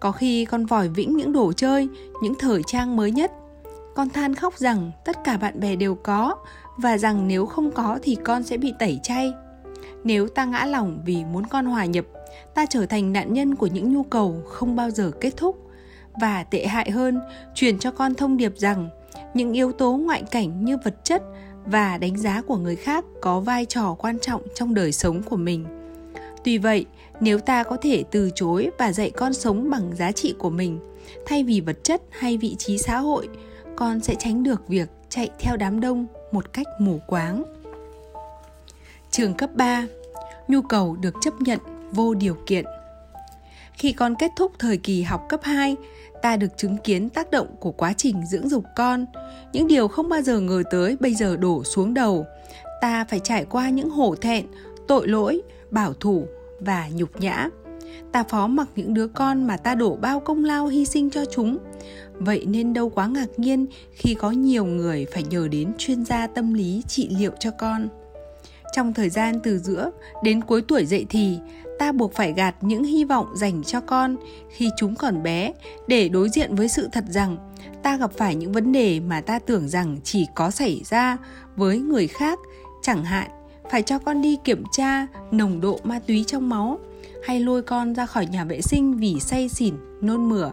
Có 0.00 0.12
khi 0.12 0.44
con 0.44 0.66
vòi 0.66 0.88
vĩnh 0.88 1.16
những 1.16 1.32
đồ 1.32 1.52
chơi, 1.52 1.88
những 2.22 2.34
thời 2.38 2.62
trang 2.66 2.96
mới 2.96 3.10
nhất. 3.10 3.32
Con 3.94 4.08
than 4.10 4.34
khóc 4.34 4.58
rằng 4.58 4.90
tất 5.04 5.16
cả 5.24 5.36
bạn 5.36 5.60
bè 5.60 5.76
đều 5.76 5.94
có 5.94 6.36
và 6.76 6.98
rằng 6.98 7.28
nếu 7.28 7.46
không 7.46 7.70
có 7.70 7.98
thì 8.02 8.16
con 8.24 8.42
sẽ 8.42 8.56
bị 8.56 8.74
tẩy 8.78 9.00
chay 9.02 9.32
nếu 10.06 10.28
ta 10.28 10.44
ngã 10.44 10.64
lòng 10.64 11.02
vì 11.04 11.24
muốn 11.24 11.46
con 11.46 11.66
hòa 11.66 11.84
nhập, 11.84 12.04
ta 12.54 12.66
trở 12.70 12.86
thành 12.86 13.12
nạn 13.12 13.32
nhân 13.32 13.54
của 13.54 13.66
những 13.66 13.94
nhu 13.94 14.02
cầu 14.02 14.42
không 14.46 14.76
bao 14.76 14.90
giờ 14.90 15.10
kết 15.20 15.36
thúc. 15.36 15.70
Và 16.20 16.44
tệ 16.44 16.66
hại 16.66 16.90
hơn, 16.90 17.20
truyền 17.54 17.78
cho 17.78 17.90
con 17.90 18.14
thông 18.14 18.36
điệp 18.36 18.52
rằng 18.56 18.88
những 19.34 19.52
yếu 19.52 19.72
tố 19.72 19.92
ngoại 19.92 20.22
cảnh 20.30 20.64
như 20.64 20.76
vật 20.84 21.04
chất 21.04 21.22
và 21.64 21.98
đánh 21.98 22.16
giá 22.16 22.42
của 22.42 22.56
người 22.56 22.76
khác 22.76 23.04
có 23.20 23.40
vai 23.40 23.64
trò 23.64 23.94
quan 23.98 24.18
trọng 24.18 24.42
trong 24.54 24.74
đời 24.74 24.92
sống 24.92 25.22
của 25.22 25.36
mình. 25.36 25.66
Tuy 26.44 26.58
vậy, 26.58 26.86
nếu 27.20 27.38
ta 27.38 27.62
có 27.62 27.76
thể 27.82 28.04
từ 28.10 28.30
chối 28.34 28.70
và 28.78 28.92
dạy 28.92 29.10
con 29.10 29.34
sống 29.34 29.70
bằng 29.70 29.96
giá 29.96 30.12
trị 30.12 30.34
của 30.38 30.50
mình, 30.50 30.78
thay 31.26 31.44
vì 31.44 31.60
vật 31.60 31.84
chất 31.84 32.02
hay 32.10 32.36
vị 32.36 32.54
trí 32.58 32.78
xã 32.78 32.98
hội, 32.98 33.28
con 33.76 34.00
sẽ 34.00 34.14
tránh 34.14 34.42
được 34.42 34.68
việc 34.68 34.88
chạy 35.08 35.30
theo 35.38 35.56
đám 35.56 35.80
đông 35.80 36.06
một 36.32 36.52
cách 36.52 36.66
mù 36.80 36.98
quáng. 37.06 37.42
Trường 39.10 39.34
cấp 39.34 39.50
3 39.54 39.86
nhu 40.48 40.62
cầu 40.62 40.96
được 40.96 41.14
chấp 41.20 41.34
nhận 41.40 41.58
vô 41.92 42.14
điều 42.14 42.36
kiện 42.46 42.64
khi 43.76 43.92
con 43.92 44.14
kết 44.14 44.32
thúc 44.36 44.52
thời 44.58 44.76
kỳ 44.76 45.02
học 45.02 45.26
cấp 45.28 45.40
2, 45.42 45.76
ta 46.22 46.36
được 46.36 46.56
chứng 46.56 46.76
kiến 46.76 47.08
tác 47.08 47.30
động 47.30 47.46
của 47.60 47.72
quá 47.72 47.92
trình 47.96 48.26
dưỡng 48.26 48.48
dục 48.48 48.64
con. 48.76 49.06
Những 49.52 49.66
điều 49.66 49.88
không 49.88 50.08
bao 50.08 50.22
giờ 50.22 50.40
ngờ 50.40 50.62
tới 50.70 50.96
bây 51.00 51.14
giờ 51.14 51.36
đổ 51.36 51.64
xuống 51.64 51.94
đầu. 51.94 52.26
Ta 52.80 53.04
phải 53.04 53.20
trải 53.20 53.44
qua 53.44 53.68
những 53.68 53.90
hổ 53.90 54.14
thẹn, 54.14 54.46
tội 54.88 55.08
lỗi, 55.08 55.42
bảo 55.70 55.94
thủ 55.94 56.26
và 56.60 56.88
nhục 56.94 57.20
nhã. 57.20 57.48
Ta 58.12 58.22
phó 58.22 58.46
mặc 58.46 58.68
những 58.76 58.94
đứa 58.94 59.06
con 59.06 59.46
mà 59.46 59.56
ta 59.56 59.74
đổ 59.74 59.96
bao 59.96 60.20
công 60.20 60.44
lao 60.44 60.66
hy 60.66 60.84
sinh 60.84 61.10
cho 61.10 61.24
chúng. 61.24 61.58
Vậy 62.14 62.46
nên 62.46 62.72
đâu 62.72 62.88
quá 62.88 63.06
ngạc 63.06 63.38
nhiên 63.38 63.66
khi 63.92 64.14
có 64.14 64.30
nhiều 64.30 64.64
người 64.64 65.06
phải 65.12 65.24
nhờ 65.30 65.48
đến 65.48 65.72
chuyên 65.78 66.04
gia 66.04 66.26
tâm 66.26 66.54
lý 66.54 66.82
trị 66.88 67.08
liệu 67.18 67.32
cho 67.38 67.50
con. 67.50 67.88
Trong 68.72 68.94
thời 68.94 69.08
gian 69.08 69.40
từ 69.42 69.58
giữa 69.58 69.90
đến 70.22 70.40
cuối 70.40 70.62
tuổi 70.68 70.86
dậy 70.86 71.06
thì, 71.08 71.38
ta 71.78 71.92
buộc 71.92 72.14
phải 72.14 72.32
gạt 72.32 72.54
những 72.60 72.84
hy 72.84 73.04
vọng 73.04 73.26
dành 73.36 73.62
cho 73.62 73.80
con 73.80 74.16
khi 74.50 74.70
chúng 74.76 74.94
còn 74.94 75.22
bé 75.22 75.52
để 75.86 76.08
đối 76.08 76.28
diện 76.28 76.54
với 76.54 76.68
sự 76.68 76.88
thật 76.92 77.04
rằng 77.08 77.36
ta 77.82 77.96
gặp 77.96 78.10
phải 78.12 78.34
những 78.34 78.52
vấn 78.52 78.72
đề 78.72 79.00
mà 79.00 79.20
ta 79.20 79.38
tưởng 79.38 79.68
rằng 79.68 79.96
chỉ 80.04 80.26
có 80.34 80.50
xảy 80.50 80.82
ra 80.84 81.16
với 81.56 81.78
người 81.78 82.06
khác. 82.06 82.38
Chẳng 82.82 83.04
hạn 83.04 83.30
phải 83.70 83.82
cho 83.82 83.98
con 83.98 84.22
đi 84.22 84.38
kiểm 84.44 84.62
tra 84.72 85.06
nồng 85.30 85.60
độ 85.60 85.80
ma 85.84 86.00
túy 86.06 86.24
trong 86.26 86.48
máu 86.48 86.78
hay 87.24 87.40
lôi 87.40 87.62
con 87.62 87.94
ra 87.94 88.06
khỏi 88.06 88.26
nhà 88.26 88.44
vệ 88.44 88.60
sinh 88.62 88.96
vì 88.96 89.20
say 89.20 89.48
xỉn 89.48 89.74
nôn 90.00 90.28
mửa 90.28 90.50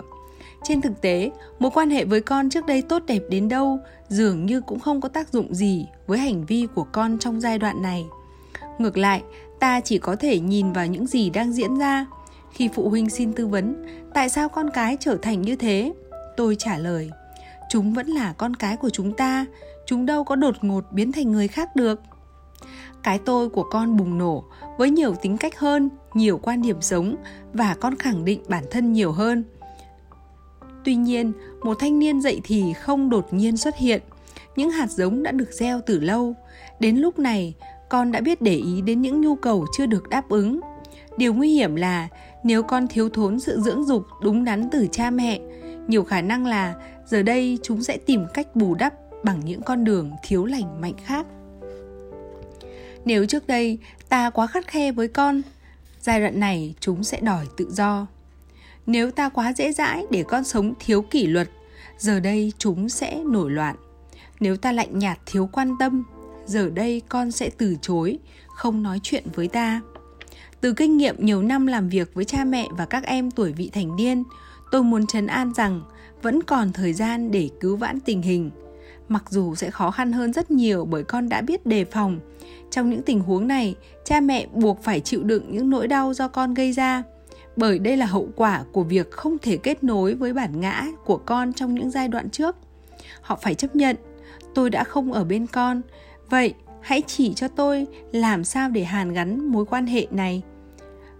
trên 0.64 0.82
thực 0.82 1.02
tế, 1.02 1.32
mối 1.60 1.72
quan 1.74 1.90
hệ 1.90 2.06
với 2.06 2.22
con 2.22 2.50
trước 2.50 2.66
đây 2.66 2.82
tốt 2.82 3.04
đẹp 3.08 3.22
đến 3.30 3.50
đâu, 3.50 3.80
dường 4.10 4.46
như 4.46 4.62
cũng 4.62 4.80
không 4.80 5.02
có 5.02 5.10
tác 5.10 5.30
dụng 5.30 5.56
gì 5.56 5.88
với 6.08 6.18
hành 6.18 6.46
vi 6.46 6.68
của 6.76 6.86
con 6.92 7.18
trong 7.20 7.42
giai 7.42 7.60
đoạn 7.60 7.82
này. 7.82 8.06
Ngược 8.80 8.98
lại, 8.98 9.24
ta 9.60 9.80
chỉ 9.80 9.98
có 9.98 10.16
thể 10.16 10.40
nhìn 10.40 10.72
vào 10.74 10.88
những 10.88 11.08
gì 11.08 11.30
đang 11.30 11.54
diễn 11.54 11.78
ra. 11.78 12.06
Khi 12.52 12.70
phụ 12.74 12.90
huynh 12.90 13.10
xin 13.10 13.34
tư 13.34 13.48
vấn, 13.48 13.86
tại 14.14 14.30
sao 14.30 14.50
con 14.50 14.70
cái 14.70 14.98
trở 15.00 15.18
thành 15.22 15.42
như 15.42 15.56
thế? 15.56 15.94
Tôi 16.38 16.56
trả 16.60 16.78
lời, 16.78 17.10
chúng 17.70 17.94
vẫn 17.94 18.08
là 18.08 18.34
con 18.34 18.56
cái 18.56 18.78
của 18.78 18.90
chúng 18.90 19.14
ta, 19.14 19.46
chúng 19.86 20.06
đâu 20.06 20.24
có 20.24 20.36
đột 20.36 20.56
ngột 20.62 20.84
biến 20.92 21.12
thành 21.12 21.32
người 21.32 21.48
khác 21.48 21.76
được. 21.76 22.02
Cái 23.04 23.20
tôi 23.20 23.50
của 23.50 23.64
con 23.64 23.98
bùng 23.98 24.18
nổ 24.18 24.44
với 24.78 24.90
nhiều 24.90 25.16
tính 25.22 25.38
cách 25.38 25.60
hơn, 25.60 25.90
nhiều 26.14 26.38
quan 26.38 26.62
điểm 26.62 26.82
sống 26.82 27.16
và 27.54 27.76
con 27.80 27.96
khẳng 27.96 28.26
định 28.26 28.42
bản 28.48 28.64
thân 28.72 28.94
nhiều 28.94 29.12
hơn. 29.12 29.44
Tuy 30.84 30.96
nhiên, 30.96 31.32
một 31.64 31.78
thanh 31.80 32.00
niên 32.00 32.22
dậy 32.22 32.42
thì 32.44 32.74
không 32.74 33.10
đột 33.10 33.34
nhiên 33.34 33.58
xuất 33.58 33.78
hiện. 33.78 34.02
Những 34.56 34.72
hạt 34.72 34.92
giống 34.92 35.24
đã 35.24 35.32
được 35.32 35.52
gieo 35.52 35.82
từ 35.86 36.00
lâu. 36.00 36.36
Đến 36.80 36.98
lúc 36.98 37.20
này, 37.20 37.54
con 37.90 38.12
đã 38.12 38.22
biết 38.22 38.42
để 38.42 38.56
ý 38.56 38.82
đến 38.82 39.02
những 39.02 39.22
nhu 39.22 39.36
cầu 39.36 39.66
chưa 39.78 39.86
được 39.86 40.10
đáp 40.10 40.30
ứng. 40.30 40.60
Điều 41.18 41.34
nguy 41.34 41.54
hiểm 41.54 41.76
là 41.76 42.08
nếu 42.44 42.64
con 42.64 42.88
thiếu 42.88 43.10
thốn 43.10 43.40
sự 43.40 43.60
dưỡng 43.60 43.86
dục 43.86 44.06
đúng 44.22 44.44
đắn 44.44 44.70
từ 44.72 44.88
cha 44.92 45.10
mẹ, 45.10 45.40
nhiều 45.88 46.04
khả 46.04 46.22
năng 46.22 46.46
là 46.46 46.76
giờ 47.06 47.24
đây 47.24 47.60
chúng 47.64 47.84
sẽ 47.84 47.98
tìm 47.98 48.26
cách 48.34 48.56
bù 48.56 48.76
đắp 48.76 48.94
bằng 49.24 49.46
những 49.46 49.62
con 49.62 49.84
đường 49.84 50.12
thiếu 50.24 50.46
lành 50.46 50.82
mạnh 50.82 50.96
khác. 51.06 51.26
Nếu 53.06 53.26
trước 53.26 53.48
đây 53.48 53.80
ta 54.10 54.30
quá 54.30 54.48
khắt 54.48 54.68
khe 54.68 54.92
với 54.92 55.08
con, 55.08 55.42
giai 56.02 56.20
đoạn 56.20 56.40
này 56.40 56.76
chúng 56.80 57.04
sẽ 57.04 57.20
đòi 57.22 57.46
tự 57.58 57.72
do. 57.72 58.08
Nếu 58.86 59.12
ta 59.12 59.30
quá 59.30 59.54
dễ 59.54 59.72
dãi 59.72 60.06
để 60.10 60.24
con 60.24 60.44
sống 60.44 60.74
thiếu 60.80 61.02
kỷ 61.02 61.28
luật, 61.28 61.50
giờ 61.98 62.20
đây 62.20 62.54
chúng 62.58 62.90
sẽ 62.90 63.24
nổi 63.26 63.52
loạn. 63.52 63.76
Nếu 64.40 64.58
ta 64.58 64.72
lạnh 64.72 65.00
nhạt 65.00 65.20
thiếu 65.26 65.50
quan 65.52 65.76
tâm, 65.80 66.04
giờ 66.46 66.70
đây 66.70 67.02
con 67.10 67.32
sẽ 67.32 67.50
từ 67.58 67.76
chối, 67.82 68.20
không 68.56 68.84
nói 68.84 69.00
chuyện 69.04 69.24
với 69.36 69.48
ta. 69.48 69.82
Từ 70.62 70.74
kinh 70.74 70.98
nghiệm 70.98 71.16
nhiều 71.20 71.42
năm 71.42 71.68
làm 71.68 71.90
việc 71.90 72.14
với 72.14 72.26
cha 72.26 72.44
mẹ 72.44 72.68
và 72.72 72.86
các 72.86 73.04
em 73.04 73.32
tuổi 73.32 73.52
vị 73.52 73.70
thành 73.74 73.96
niên, 73.96 74.24
tôi 74.72 74.84
muốn 74.84 75.08
trấn 75.08 75.28
an 75.28 75.54
rằng 75.56 75.82
vẫn 76.22 76.44
còn 76.44 76.74
thời 76.74 76.94
gian 76.94 77.32
để 77.32 77.50
cứu 77.60 77.76
vãn 77.78 78.00
tình 78.00 78.22
hình. 78.22 78.52
Mặc 79.10 79.24
dù 79.30 79.56
sẽ 79.56 79.72
khó 79.72 79.92
khăn 79.92 80.12
hơn 80.12 80.34
rất 80.34 80.52
nhiều 80.52 80.86
bởi 80.86 81.04
con 81.04 81.30
đã 81.30 81.42
biết 81.42 81.66
đề 81.66 81.86
phòng. 81.86 82.20
Trong 82.72 82.90
những 82.90 83.02
tình 83.04 83.20
huống 83.20 83.48
này, 83.48 83.76
cha 84.06 84.20
mẹ 84.20 84.48
buộc 84.54 84.84
phải 84.84 85.00
chịu 85.00 85.24
đựng 85.24 85.52
những 85.52 85.70
nỗi 85.70 85.88
đau 85.88 86.14
do 86.14 86.28
con 86.28 86.54
gây 86.54 86.72
ra 86.72 87.04
bởi 87.56 87.80
đây 87.80 87.98
là 87.98 88.06
hậu 88.06 88.30
quả 88.36 88.64
của 88.72 88.84
việc 88.84 89.12
không 89.12 89.38
thể 89.38 89.58
kết 89.58 89.84
nối 89.84 90.14
với 90.14 90.34
bản 90.34 90.60
ngã 90.60 90.86
của 91.06 91.18
con 91.18 91.54
trong 91.54 91.76
những 91.76 91.92
giai 91.92 92.08
đoạn 92.08 92.30
trước. 92.30 92.56
Họ 93.22 93.36
phải 93.42 93.56
chấp 93.56 93.76
nhận, 93.76 93.96
tôi 94.56 94.70
đã 94.70 94.84
không 94.84 95.14
ở 95.14 95.24
bên 95.24 95.48
con, 95.48 95.82
vậy 96.30 96.54
hãy 96.82 97.02
chỉ 97.08 97.34
cho 97.34 97.48
tôi 97.48 97.88
làm 98.12 98.44
sao 98.44 98.70
để 98.70 98.84
hàn 98.84 99.14
gắn 99.14 99.52
mối 99.52 99.66
quan 99.66 99.86
hệ 99.86 100.08
này. 100.12 100.42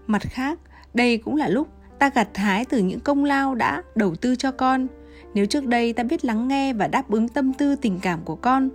Mặt 0.06 0.22
khác, 0.22 0.58
đây 0.94 1.18
cũng 1.18 1.36
là 1.36 1.48
lúc 1.48 1.68
ta 1.98 2.10
gặt 2.14 2.28
hái 2.34 2.64
từ 2.64 2.78
những 2.78 3.00
công 3.00 3.24
lao 3.24 3.54
đã 3.54 3.82
đầu 3.94 4.14
tư 4.14 4.36
cho 4.36 4.50
con. 4.50 4.86
Nếu 5.34 5.46
trước 5.46 5.66
đây 5.66 5.92
ta 5.92 6.02
biết 6.02 6.24
lắng 6.24 6.48
nghe 6.48 6.72
và 6.72 6.88
đáp 6.88 7.10
ứng 7.10 7.28
tâm 7.28 7.52
tư 7.52 7.76
tình 7.76 7.98
cảm 8.02 8.20
của 8.24 8.36
con, 8.36 8.68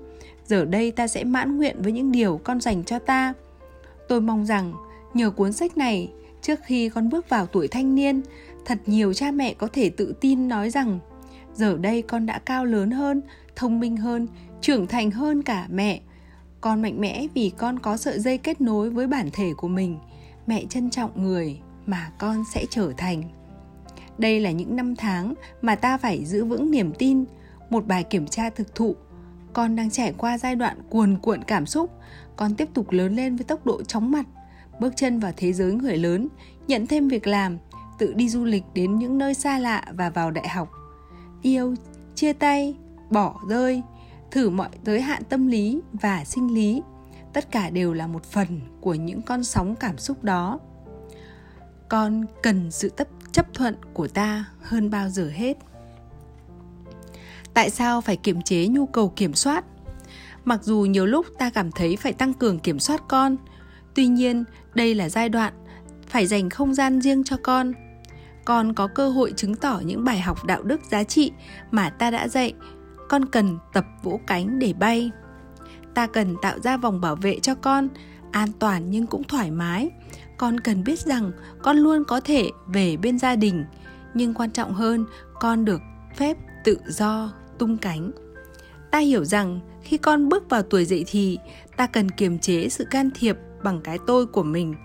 giờ 0.46 0.66
đây 0.66 0.92
ta 0.92 1.08
sẽ 1.08 1.24
mãn 1.24 1.58
nguyện 1.58 1.76
với 1.82 1.92
những 1.92 2.12
điều 2.12 2.42
con 2.44 2.62
dành 2.62 2.84
cho 2.84 3.00
ta. 3.00 3.34
Tôi 4.08 4.22
mong 4.22 4.46
rằng 4.46 4.74
nhờ 5.14 5.30
cuốn 5.30 5.54
sách 5.54 5.78
này 5.78 6.12
trước 6.42 6.60
khi 6.66 6.90
con 6.90 7.10
bước 7.10 7.30
vào 7.30 7.46
tuổi 7.46 7.68
thanh 7.68 7.96
niên, 7.96 8.22
thật 8.66 8.78
nhiều 8.86 9.14
cha 9.14 9.32
mẹ 9.32 9.54
có 9.54 9.68
thể 9.74 9.90
tự 9.90 10.14
tin 10.22 10.48
nói 10.48 10.70
rằng, 10.70 11.00
giờ 11.54 11.78
đây 11.78 12.02
con 12.02 12.26
đã 12.26 12.40
cao 12.40 12.66
lớn 12.66 12.92
hơn, 12.92 13.22
thông 13.56 13.80
minh 13.80 13.98
hơn, 13.98 14.28
trưởng 14.62 14.88
thành 14.88 15.12
hơn 15.12 15.44
cả 15.44 15.68
mẹ. 15.70 16.02
Con 16.62 16.82
mạnh 16.82 17.02
mẽ 17.02 17.28
vì 17.34 17.52
con 17.58 17.80
có 17.80 17.98
sợi 17.98 18.20
dây 18.20 18.38
kết 18.38 18.62
nối 18.62 18.90
với 18.90 19.08
bản 19.08 19.30
thể 19.34 19.54
của 19.58 19.68
mình. 19.68 20.00
Mẹ 20.48 20.66
trân 20.70 20.90
trọng 20.90 21.24
người 21.24 21.60
mà 21.86 22.12
con 22.18 22.44
sẽ 22.54 22.66
trở 22.70 22.92
thành. 22.98 23.24
Đây 24.18 24.40
là 24.40 24.52
những 24.52 24.76
năm 24.76 24.96
tháng 24.96 25.34
mà 25.62 25.76
ta 25.76 25.98
phải 25.98 26.26
giữ 26.26 26.46
vững 26.46 26.72
niềm 26.72 26.94
tin, 26.98 27.26
một 27.70 27.88
bài 27.88 28.04
kiểm 28.04 28.28
tra 28.28 28.50
thực 28.50 28.76
thụ. 28.76 28.96
Con 29.54 29.76
đang 29.76 29.90
trải 29.90 30.14
qua 30.18 30.38
giai 30.38 30.56
đoạn 30.56 30.78
cuồn 30.90 31.18
cuộn 31.22 31.44
cảm 31.44 31.66
xúc. 31.66 31.92
Con 32.36 32.56
tiếp 32.56 32.70
tục 32.74 32.92
lớn 32.92 33.16
lên 33.16 33.36
với 33.36 33.44
tốc 33.44 33.66
độ 33.66 33.84
chóng 33.84 34.12
mặt 34.12 34.26
bước 34.80 34.94
chân 34.96 35.20
vào 35.20 35.32
thế 35.38 35.54
giới 35.54 35.74
người 35.74 35.98
lớn, 35.98 36.28
nhận 36.68 36.88
thêm 36.88 37.08
việc 37.08 37.28
làm, 37.28 37.58
tự 38.00 38.14
đi 38.14 38.30
du 38.30 38.46
lịch 38.46 38.64
đến 38.74 39.00
những 39.00 39.18
nơi 39.18 39.34
xa 39.34 39.60
lạ 39.60 39.84
và 39.94 40.10
vào 40.10 40.32
đại 40.32 40.48
học. 40.48 40.72
Yêu, 41.42 41.76
chia 42.16 42.34
tay, 42.34 42.76
bỏ 43.10 43.40
rơi, 43.48 43.82
thử 44.32 44.50
mọi 44.50 44.70
giới 44.86 45.02
hạn 45.02 45.24
tâm 45.30 45.48
lý 45.48 45.82
và 45.94 46.26
sinh 46.26 46.54
lý. 46.54 46.82
Tất 47.34 47.52
cả 47.52 47.70
đều 47.70 47.94
là 47.94 48.08
một 48.08 48.24
phần 48.24 48.62
của 48.82 48.94
những 48.94 49.22
con 49.22 49.44
sóng 49.44 49.76
cảm 49.76 49.98
xúc 49.98 50.24
đó. 50.24 50.60
Con 51.90 52.26
cần 52.44 52.72
sự 52.72 52.90
tất 52.90 53.10
chấp 53.32 53.54
thuận 53.54 53.76
của 53.94 54.08
ta 54.08 54.46
hơn 54.62 54.90
bao 54.90 55.10
giờ 55.10 55.32
hết. 55.34 55.58
Tại 57.54 57.70
sao 57.70 58.02
phải 58.02 58.18
kiềm 58.18 58.42
chế 58.42 58.68
nhu 58.68 58.86
cầu 58.86 59.14
kiểm 59.16 59.34
soát? 59.34 59.66
Mặc 60.46 60.64
dù 60.64 60.80
nhiều 60.80 61.06
lúc 61.06 61.26
ta 61.38 61.50
cảm 61.50 61.72
thấy 61.72 61.96
phải 61.96 62.14
tăng 62.14 62.34
cường 62.34 62.60
kiểm 62.60 62.80
soát 62.80 63.04
con, 63.08 63.36
tuy 63.96 64.08
nhiên 64.08 64.44
đây 64.76 64.96
là 64.96 65.10
giai 65.10 65.30
đoạn 65.30 65.54
phải 66.08 66.28
dành 66.28 66.50
không 66.50 66.74
gian 66.74 67.02
riêng 67.02 67.24
cho 67.24 67.38
con. 67.44 67.74
Con 68.46 68.74
có 68.74 68.88
cơ 68.88 69.10
hội 69.10 69.34
chứng 69.36 69.56
tỏ 69.56 69.82
những 69.86 70.04
bài 70.04 70.20
học 70.20 70.46
đạo 70.46 70.64
đức 70.64 70.82
giá 70.92 71.04
trị 71.04 71.32
mà 71.72 71.90
ta 71.90 72.12
đã 72.12 72.28
dạy. 72.28 72.54
Con 73.10 73.26
cần 73.26 73.58
tập 73.74 73.86
vỗ 74.04 74.20
cánh 74.28 74.60
để 74.60 74.74
bay. 74.74 75.12
Ta 75.94 76.08
cần 76.08 76.36
tạo 76.42 76.60
ra 76.60 76.78
vòng 76.78 77.02
bảo 77.02 77.16
vệ 77.16 77.40
cho 77.40 77.56
con, 77.56 77.88
an 78.32 78.50
toàn 78.60 78.90
nhưng 78.90 79.08
cũng 79.08 79.24
thoải 79.24 79.52
mái. 79.52 79.90
Con 80.38 80.60
cần 80.60 80.84
biết 80.84 81.00
rằng 81.00 81.32
con 81.62 81.78
luôn 81.78 82.04
có 82.08 82.20
thể 82.20 82.50
về 82.68 82.98
bên 82.98 83.20
gia 83.20 83.36
đình, 83.36 83.66
nhưng 84.14 84.34
quan 84.34 84.52
trọng 84.52 84.74
hơn, 84.74 85.06
con 85.40 85.66
được 85.66 85.82
phép 86.16 86.38
tự 86.64 86.78
do, 86.88 87.34
tung 87.58 87.78
cánh. 87.78 88.12
Ta 88.92 89.00
hiểu 89.00 89.26
rằng 89.26 89.60
khi 89.84 89.98
con 89.98 90.30
bước 90.30 90.50
vào 90.50 90.64
tuổi 90.64 90.86
dậy 90.86 91.06
thì 91.08 91.38
ta 91.78 91.88
cần 91.88 92.12
kiềm 92.12 92.40
chế 92.40 92.70
sự 92.70 92.86
can 92.92 93.10
thiệp 93.16 93.38
bằng 93.64 93.82
cái 93.84 94.00
tôi 94.08 94.26
của 94.26 94.44
mình. 94.44 94.76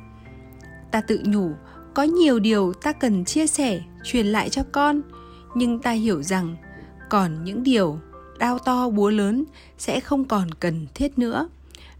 Ta 0.91 1.01
tự 1.01 1.21
nhủ, 1.25 1.51
có 1.95 2.03
nhiều 2.03 2.39
điều 2.39 2.73
ta 2.73 2.93
cần 2.93 3.25
chia 3.25 3.47
sẻ, 3.47 3.83
truyền 4.05 4.27
lại 4.27 4.51
cho 4.51 4.63
con. 4.73 5.03
Nhưng 5.55 5.79
ta 5.79 5.91
hiểu 5.91 6.23
rằng, 6.23 6.57
còn 7.11 7.45
những 7.45 7.63
điều 7.63 7.99
đau 8.39 8.59
to 8.59 8.91
búa 8.91 9.11
lớn 9.11 9.45
sẽ 9.79 10.01
không 10.01 10.25
còn 10.25 10.51
cần 10.61 10.87
thiết 10.95 11.19
nữa. 11.19 11.49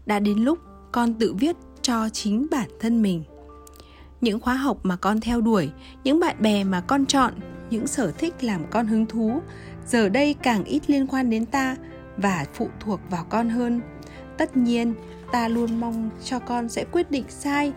Đã 0.05 0.19
đến 0.19 0.37
lúc 0.37 0.59
con 0.91 1.13
tự 1.13 1.33
viết 1.33 1.55
cho 1.81 2.09
chính 2.09 2.47
bản 2.51 2.69
thân 2.79 3.01
mình. 3.01 3.23
Những 4.21 4.39
khóa 4.39 4.53
học 4.53 4.77
mà 4.83 4.95
con 4.95 5.21
theo 5.21 5.41
đuổi, 5.41 5.69
những 6.03 6.19
bạn 6.19 6.35
bè 6.39 6.63
mà 6.63 6.81
con 6.81 7.05
chọn, 7.05 7.33
những 7.69 7.87
sở 7.87 8.11
thích 8.11 8.43
làm 8.43 8.61
con 8.69 8.87
hứng 8.87 9.05
thú, 9.05 9.41
giờ 9.87 10.09
đây 10.09 10.33
càng 10.33 10.63
ít 10.63 10.89
liên 10.89 11.07
quan 11.07 11.29
đến 11.29 11.45
ta 11.45 11.75
và 12.17 12.45
phụ 12.53 12.69
thuộc 12.79 12.99
vào 13.09 13.25
con 13.29 13.49
hơn 13.49 13.81
tất 14.37 14.57
nhiên, 14.57 14.93
ta 15.31 15.47
luôn 15.47 15.79
mong 15.79 16.09
cho 16.23 16.39
con 16.39 16.69
sẽ 16.69 16.85
quyết 16.91 17.11
định 17.11 17.25
sai 17.29 17.73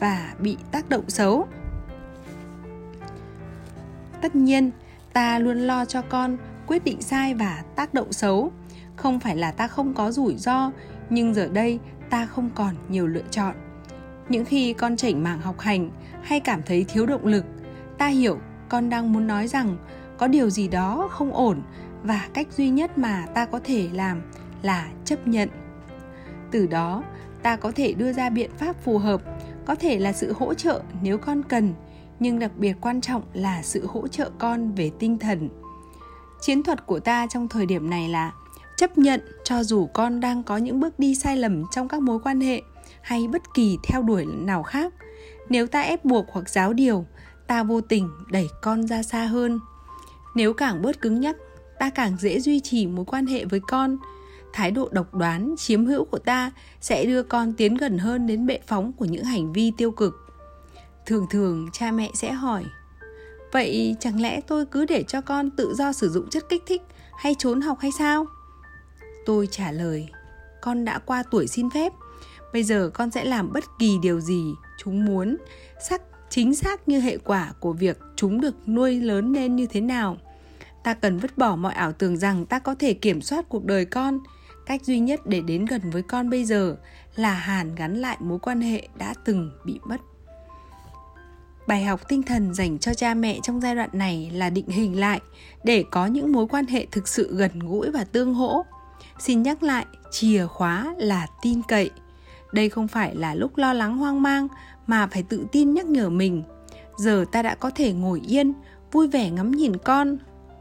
và 0.00 0.34
bị 0.38 0.56
tác 0.70 0.88
động 0.88 1.10
xấu. 1.10 1.48
Tất 4.22 4.36
nhiên, 4.36 4.70
ta 5.12 5.38
luôn 5.38 5.58
lo 5.58 5.84
cho 5.84 6.02
con 6.02 6.36
quyết 6.66 6.84
định 6.84 7.02
sai 7.02 7.34
và 7.34 7.62
tác 7.76 7.94
động 7.94 8.12
xấu. 8.12 8.52
Không 8.96 9.20
phải 9.20 9.36
là 9.36 9.50
ta 9.50 9.68
không 9.68 9.94
có 9.94 10.12
rủi 10.12 10.36
ro, 10.36 10.70
nhưng 11.10 11.34
giờ 11.34 11.48
đây 11.52 11.78
ta 12.10 12.26
không 12.26 12.50
còn 12.54 12.74
nhiều 12.88 13.06
lựa 13.06 13.22
chọn. 13.30 13.54
Những 14.28 14.44
khi 14.44 14.72
con 14.72 14.96
chảnh 14.96 15.22
mảng 15.22 15.40
học 15.40 15.60
hành 15.60 15.90
hay 16.22 16.40
cảm 16.40 16.62
thấy 16.62 16.84
thiếu 16.88 17.06
động 17.06 17.26
lực, 17.26 17.44
ta 17.98 18.06
hiểu 18.06 18.38
con 18.68 18.90
đang 18.90 19.12
muốn 19.12 19.26
nói 19.26 19.48
rằng 19.48 19.76
có 20.18 20.26
điều 20.26 20.50
gì 20.50 20.68
đó 20.68 21.08
không 21.10 21.32
ổn 21.32 21.62
và 22.02 22.28
cách 22.34 22.48
duy 22.56 22.70
nhất 22.70 22.98
mà 22.98 23.26
ta 23.34 23.44
có 23.44 23.60
thể 23.64 23.88
làm 23.92 24.22
là 24.62 24.88
chấp 25.04 25.28
nhận 25.28 25.48
từ 26.50 26.66
đó, 26.66 27.04
ta 27.42 27.56
có 27.56 27.72
thể 27.76 27.92
đưa 27.92 28.12
ra 28.12 28.30
biện 28.30 28.50
pháp 28.58 28.84
phù 28.84 28.98
hợp, 28.98 29.22
có 29.66 29.74
thể 29.74 29.98
là 29.98 30.12
sự 30.12 30.32
hỗ 30.32 30.54
trợ 30.54 30.82
nếu 31.02 31.18
con 31.18 31.42
cần, 31.42 31.74
nhưng 32.20 32.38
đặc 32.38 32.50
biệt 32.56 32.76
quan 32.80 33.00
trọng 33.00 33.22
là 33.32 33.62
sự 33.62 33.86
hỗ 33.86 34.08
trợ 34.08 34.30
con 34.38 34.72
về 34.72 34.90
tinh 34.98 35.18
thần. 35.18 35.48
Chiến 36.40 36.62
thuật 36.62 36.86
của 36.86 37.00
ta 37.00 37.26
trong 37.30 37.48
thời 37.48 37.66
điểm 37.66 37.90
này 37.90 38.08
là 38.08 38.32
chấp 38.76 38.98
nhận 38.98 39.20
cho 39.44 39.64
dù 39.64 39.86
con 39.86 40.20
đang 40.20 40.42
có 40.42 40.56
những 40.56 40.80
bước 40.80 40.98
đi 40.98 41.14
sai 41.14 41.36
lầm 41.36 41.62
trong 41.70 41.88
các 41.88 42.02
mối 42.02 42.18
quan 42.18 42.40
hệ 42.40 42.62
hay 43.02 43.28
bất 43.28 43.54
kỳ 43.54 43.78
theo 43.84 44.02
đuổi 44.02 44.26
nào 44.26 44.62
khác, 44.62 44.94
nếu 45.48 45.66
ta 45.66 45.80
ép 45.80 46.04
buộc 46.04 46.26
hoặc 46.32 46.48
giáo 46.48 46.72
điều, 46.72 47.06
ta 47.46 47.62
vô 47.62 47.80
tình 47.80 48.10
đẩy 48.30 48.48
con 48.62 48.86
ra 48.86 49.02
xa 49.02 49.24
hơn. 49.24 49.60
Nếu 50.34 50.52
càng 50.52 50.82
bớt 50.82 51.00
cứng 51.00 51.20
nhắc, 51.20 51.36
ta 51.78 51.90
càng 51.90 52.16
dễ 52.20 52.40
duy 52.40 52.60
trì 52.60 52.86
mối 52.86 53.04
quan 53.04 53.26
hệ 53.26 53.44
với 53.44 53.60
con 53.68 53.96
thái 54.52 54.70
độ 54.70 54.88
độc 54.92 55.14
đoán, 55.14 55.54
chiếm 55.58 55.86
hữu 55.86 56.04
của 56.04 56.18
ta 56.18 56.50
sẽ 56.80 57.04
đưa 57.04 57.22
con 57.22 57.52
tiến 57.52 57.74
gần 57.74 57.98
hơn 57.98 58.26
đến 58.26 58.46
bệ 58.46 58.58
phóng 58.66 58.92
của 58.92 59.04
những 59.04 59.24
hành 59.24 59.52
vi 59.52 59.72
tiêu 59.76 59.90
cực. 59.90 60.14
Thường 61.06 61.26
thường, 61.30 61.68
cha 61.72 61.90
mẹ 61.90 62.10
sẽ 62.14 62.32
hỏi, 62.32 62.64
vậy 63.52 63.96
chẳng 64.00 64.20
lẽ 64.20 64.40
tôi 64.40 64.66
cứ 64.66 64.84
để 64.84 65.02
cho 65.02 65.20
con 65.20 65.50
tự 65.50 65.74
do 65.74 65.92
sử 65.92 66.08
dụng 66.08 66.30
chất 66.30 66.44
kích 66.48 66.62
thích 66.66 66.82
hay 67.18 67.34
trốn 67.38 67.60
học 67.60 67.78
hay 67.80 67.90
sao? 67.98 68.26
Tôi 69.26 69.48
trả 69.50 69.72
lời, 69.72 70.08
con 70.60 70.84
đã 70.84 70.98
qua 70.98 71.22
tuổi 71.30 71.46
xin 71.46 71.70
phép, 71.70 71.92
bây 72.52 72.62
giờ 72.62 72.90
con 72.94 73.10
sẽ 73.10 73.24
làm 73.24 73.52
bất 73.52 73.64
kỳ 73.78 73.98
điều 74.02 74.20
gì 74.20 74.54
chúng 74.78 75.04
muốn 75.04 75.36
sắc 75.88 76.02
chính 76.30 76.54
xác 76.54 76.88
như 76.88 77.00
hệ 77.00 77.18
quả 77.18 77.52
của 77.60 77.72
việc 77.72 77.98
chúng 78.16 78.40
được 78.40 78.68
nuôi 78.68 79.00
lớn 79.00 79.32
lên 79.32 79.56
như 79.56 79.66
thế 79.66 79.80
nào. 79.80 80.16
Ta 80.84 80.94
cần 80.94 81.18
vứt 81.18 81.38
bỏ 81.38 81.56
mọi 81.56 81.74
ảo 81.74 81.92
tưởng 81.92 82.16
rằng 82.16 82.46
ta 82.46 82.58
có 82.58 82.74
thể 82.74 82.94
kiểm 82.94 83.20
soát 83.20 83.48
cuộc 83.48 83.64
đời 83.64 83.84
con 83.84 84.18
cách 84.68 84.84
duy 84.84 84.98
nhất 84.98 85.20
để 85.26 85.40
đến 85.40 85.64
gần 85.64 85.90
với 85.90 86.02
con 86.02 86.30
bây 86.30 86.44
giờ 86.44 86.76
là 87.16 87.34
hàn 87.34 87.74
gắn 87.74 87.96
lại 87.96 88.16
mối 88.20 88.38
quan 88.38 88.60
hệ 88.60 88.88
đã 88.98 89.14
từng 89.24 89.50
bị 89.64 89.80
mất. 89.84 89.96
Bài 91.66 91.84
học 91.84 92.08
tinh 92.08 92.22
thần 92.22 92.54
dành 92.54 92.78
cho 92.78 92.94
cha 92.94 93.14
mẹ 93.14 93.38
trong 93.42 93.60
giai 93.60 93.74
đoạn 93.74 93.90
này 93.92 94.30
là 94.34 94.50
định 94.50 94.68
hình 94.68 95.00
lại 95.00 95.20
để 95.64 95.84
có 95.90 96.06
những 96.06 96.32
mối 96.32 96.46
quan 96.48 96.66
hệ 96.66 96.86
thực 96.90 97.08
sự 97.08 97.36
gần 97.36 97.58
gũi 97.58 97.90
và 97.90 98.04
tương 98.04 98.34
hỗ. 98.34 98.64
Xin 99.18 99.42
nhắc 99.42 99.62
lại, 99.62 99.86
chìa 100.10 100.46
khóa 100.46 100.94
là 100.98 101.26
tin 101.42 101.62
cậy. 101.68 101.90
Đây 102.52 102.68
không 102.68 102.88
phải 102.88 103.14
là 103.16 103.34
lúc 103.34 103.56
lo 103.56 103.72
lắng 103.72 103.96
hoang 103.96 104.22
mang 104.22 104.48
mà 104.86 105.06
phải 105.06 105.22
tự 105.22 105.46
tin 105.52 105.74
nhắc 105.74 105.86
nhở 105.86 106.10
mình. 106.10 106.42
Giờ 106.98 107.24
ta 107.32 107.42
đã 107.42 107.54
có 107.54 107.70
thể 107.74 107.92
ngồi 107.92 108.20
yên, 108.26 108.52
vui 108.92 109.08
vẻ 109.08 109.30
ngắm 109.30 109.50
nhìn 109.50 109.76
con. 109.76 110.18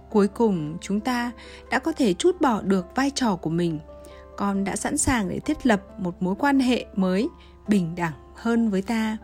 Cuối 0.10 0.28
cùng, 0.28 0.78
chúng 0.82 1.00
ta 1.00 1.32
đã 1.72 1.80
có 1.80 1.92
thể 1.92 2.14
chút 2.14 2.42
bỏ 2.42 2.62
được 2.62 2.96
vai 2.96 3.12
trò 3.16 3.36
của 3.36 3.50
mình 3.50 3.80
con 4.38 4.64
đã 4.64 4.76
sẵn 4.76 4.98
sàng 4.98 5.30
để 5.30 5.40
thiết 5.40 5.66
lập 5.66 5.82
một 6.00 6.22
mối 6.22 6.36
quan 6.40 6.60
hệ 6.60 6.86
mới, 6.96 7.30
bình 7.68 7.96
đẳng 7.96 8.14
hơn 8.36 8.70
với 8.70 8.82
ta. 8.82 9.18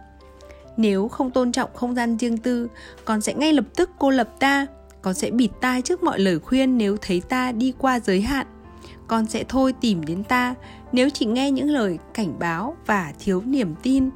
Nếu 0.78 1.08
không 1.08 1.32
tôn 1.32 1.52
trọng 1.52 1.70
không 1.74 1.96
gian 1.96 2.18
riêng 2.18 2.38
tư, 2.38 2.68
con 3.06 3.22
sẽ 3.22 3.34
ngay 3.34 3.54
lập 3.54 3.66
tức 3.76 3.90
cô 4.00 4.10
lập 4.10 4.30
ta. 4.40 4.66
Con 5.02 5.14
sẽ 5.14 5.32
bịt 5.32 5.50
tai 5.62 5.82
trước 5.82 6.04
mọi 6.04 6.20
lời 6.20 6.40
khuyên 6.40 6.78
nếu 6.78 6.98
thấy 7.02 7.22
ta 7.30 7.52
đi 7.52 7.74
qua 7.78 8.00
giới 8.00 8.22
hạn. 8.22 8.48
Con 9.08 9.26
sẽ 9.26 9.44
thôi 9.50 9.74
tìm 9.82 10.06
đến 10.06 10.24
ta 10.24 10.56
nếu 10.92 11.10
chỉ 11.10 11.26
nghe 11.26 11.52
những 11.52 11.70
lời 11.70 12.00
cảnh 12.14 12.40
báo 12.40 12.78
và 12.86 13.14
thiếu 13.20 13.42
niềm 13.46 13.76
tin. 13.84 14.10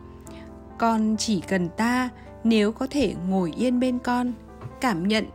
Con 0.77 1.15
chỉ 1.19 1.41
cần 1.47 1.69
ta 1.77 2.09
nếu 2.43 2.71
có 2.71 2.87
thể 2.89 3.15
ngồi 3.29 3.53
yên 3.57 3.79
bên 3.79 3.99
con, 3.99 4.33
cảm 4.81 5.07
nhận 5.07 5.25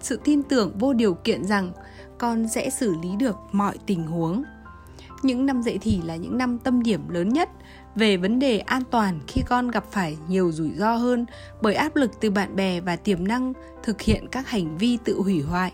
sự 0.00 0.20
tin 0.24 0.42
tưởng 0.42 0.78
vô 0.78 0.92
điều 0.92 1.14
kiện 1.14 1.44
rằng 1.44 1.72
con 2.18 2.48
sẽ 2.48 2.70
xử 2.70 2.94
lý 3.02 3.16
được 3.18 3.36
mọi 3.52 3.78
tình 3.86 4.06
huống 4.06 4.42
những 5.24 5.46
năm 5.46 5.62
dậy 5.62 5.78
thì 5.82 6.00
là 6.04 6.16
những 6.16 6.38
năm 6.38 6.58
tâm 6.58 6.82
điểm 6.82 7.08
lớn 7.08 7.28
nhất 7.28 7.50
về 7.94 8.16
vấn 8.16 8.38
đề 8.38 8.58
an 8.58 8.82
toàn 8.90 9.20
khi 9.26 9.42
con 9.46 9.70
gặp 9.70 9.84
phải 9.90 10.16
nhiều 10.28 10.52
rủi 10.52 10.70
ro 10.70 10.96
hơn 10.96 11.26
bởi 11.62 11.74
áp 11.74 11.96
lực 11.96 12.10
từ 12.20 12.30
bạn 12.30 12.56
bè 12.56 12.80
và 12.80 12.96
tiềm 12.96 13.28
năng 13.28 13.52
thực 13.82 14.00
hiện 14.00 14.26
các 14.30 14.48
hành 14.48 14.78
vi 14.78 14.98
tự 15.04 15.20
hủy 15.20 15.40
hoại. 15.40 15.72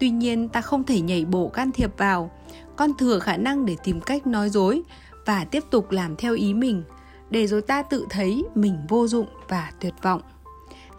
Tuy 0.00 0.10
nhiên, 0.10 0.48
ta 0.48 0.60
không 0.60 0.84
thể 0.84 1.00
nhảy 1.00 1.24
bổ 1.24 1.48
can 1.48 1.72
thiệp 1.72 1.98
vào. 1.98 2.30
Con 2.76 2.90
thừa 2.98 3.18
khả 3.18 3.36
năng 3.36 3.66
để 3.66 3.76
tìm 3.84 4.00
cách 4.00 4.26
nói 4.26 4.50
dối 4.50 4.82
và 5.26 5.44
tiếp 5.44 5.64
tục 5.70 5.90
làm 5.90 6.16
theo 6.16 6.34
ý 6.34 6.54
mình, 6.54 6.82
để 7.30 7.46
rồi 7.46 7.62
ta 7.62 7.82
tự 7.82 8.06
thấy 8.10 8.44
mình 8.54 8.76
vô 8.88 9.06
dụng 9.06 9.26
và 9.48 9.72
tuyệt 9.80 9.94
vọng. 10.02 10.22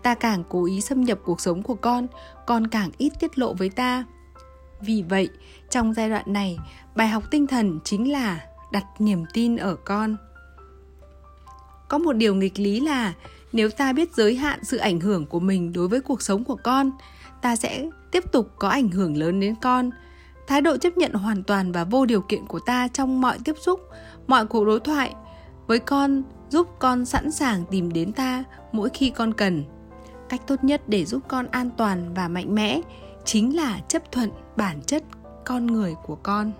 Ta 0.04 0.16
càng 0.16 0.44
cố 0.50 0.66
ý 0.66 0.82
xâm 0.82 1.04
nhập 1.04 1.20
cuộc 1.24 1.42
sống 1.42 1.64
của 1.64 1.76
con 1.76 2.08
con 2.48 2.68
càng 2.68 2.92
ít 2.98 3.14
tiết 3.20 3.40
lộ 3.40 3.54
với 3.54 3.70
ta 3.70 4.06
vì 4.86 5.04
vậy, 5.10 5.30
trong 5.70 5.94
giai 5.94 6.10
đoạn 6.10 6.34
này, 6.34 6.58
bài 6.96 7.08
học 7.08 7.24
tinh 7.32 7.48
thần 7.48 7.80
chính 7.84 8.12
là 8.12 8.40
đặt 8.72 8.86
niềm 9.00 9.26
tin 9.34 9.58
ở 9.58 9.76
con. 9.76 10.18
Có 11.88 11.98
một 11.98 12.14
điều 12.14 12.36
nghịch 12.36 12.60
lý 12.60 12.80
là 12.80 13.14
nếu 13.54 13.70
ta 13.70 13.94
biết 13.94 14.16
giới 14.16 14.36
hạn 14.36 14.60
sự 14.64 14.78
ảnh 14.78 15.00
hưởng 15.00 15.26
của 15.26 15.40
mình 15.40 15.74
đối 15.74 15.88
với 15.88 16.02
cuộc 16.02 16.22
sống 16.22 16.44
của 16.44 16.58
con, 16.64 16.92
ta 17.42 17.56
sẽ 17.56 17.90
tiếp 18.12 18.32
tục 18.32 18.52
có 18.60 18.70
ảnh 18.70 18.90
hưởng 18.90 19.18
lớn 19.18 19.40
đến 19.40 19.56
con. 19.62 19.90
Thái 20.48 20.62
độ 20.62 20.78
chấp 20.78 20.98
nhận 20.98 21.14
hoàn 21.14 21.44
toàn 21.44 21.72
và 21.72 21.84
vô 21.84 22.06
điều 22.06 22.22
kiện 22.22 22.46
của 22.46 22.60
ta 22.60 22.88
trong 22.88 23.22
mọi 23.22 23.38
tiếp 23.46 23.56
xúc, 23.62 23.80
mọi 24.28 24.46
cuộc 24.46 24.66
đối 24.66 24.80
thoại 24.80 25.14
với 25.68 25.80
con 25.80 26.24
giúp 26.50 26.68
con 26.80 27.06
sẵn 27.06 27.32
sàng 27.32 27.64
tìm 27.72 27.94
đến 27.94 28.14
ta 28.14 28.44
mỗi 28.72 28.90
khi 28.94 29.10
con 29.10 29.34
cần. 29.34 29.64
Cách 30.30 30.42
tốt 30.48 30.64
nhất 30.64 30.82
để 30.88 31.06
giúp 31.06 31.22
con 31.28 31.48
an 31.48 31.70
toàn 31.78 32.14
và 32.14 32.28
mạnh 32.28 32.56
mẽ 32.56 32.82
chính 33.26 33.56
là 33.56 33.80
chấp 33.88 34.12
thuận 34.12 34.30
bản 34.56 34.82
chất 34.82 35.04
con 35.46 35.68
người 35.68 35.96
của 36.04 36.16
con. 36.16 36.52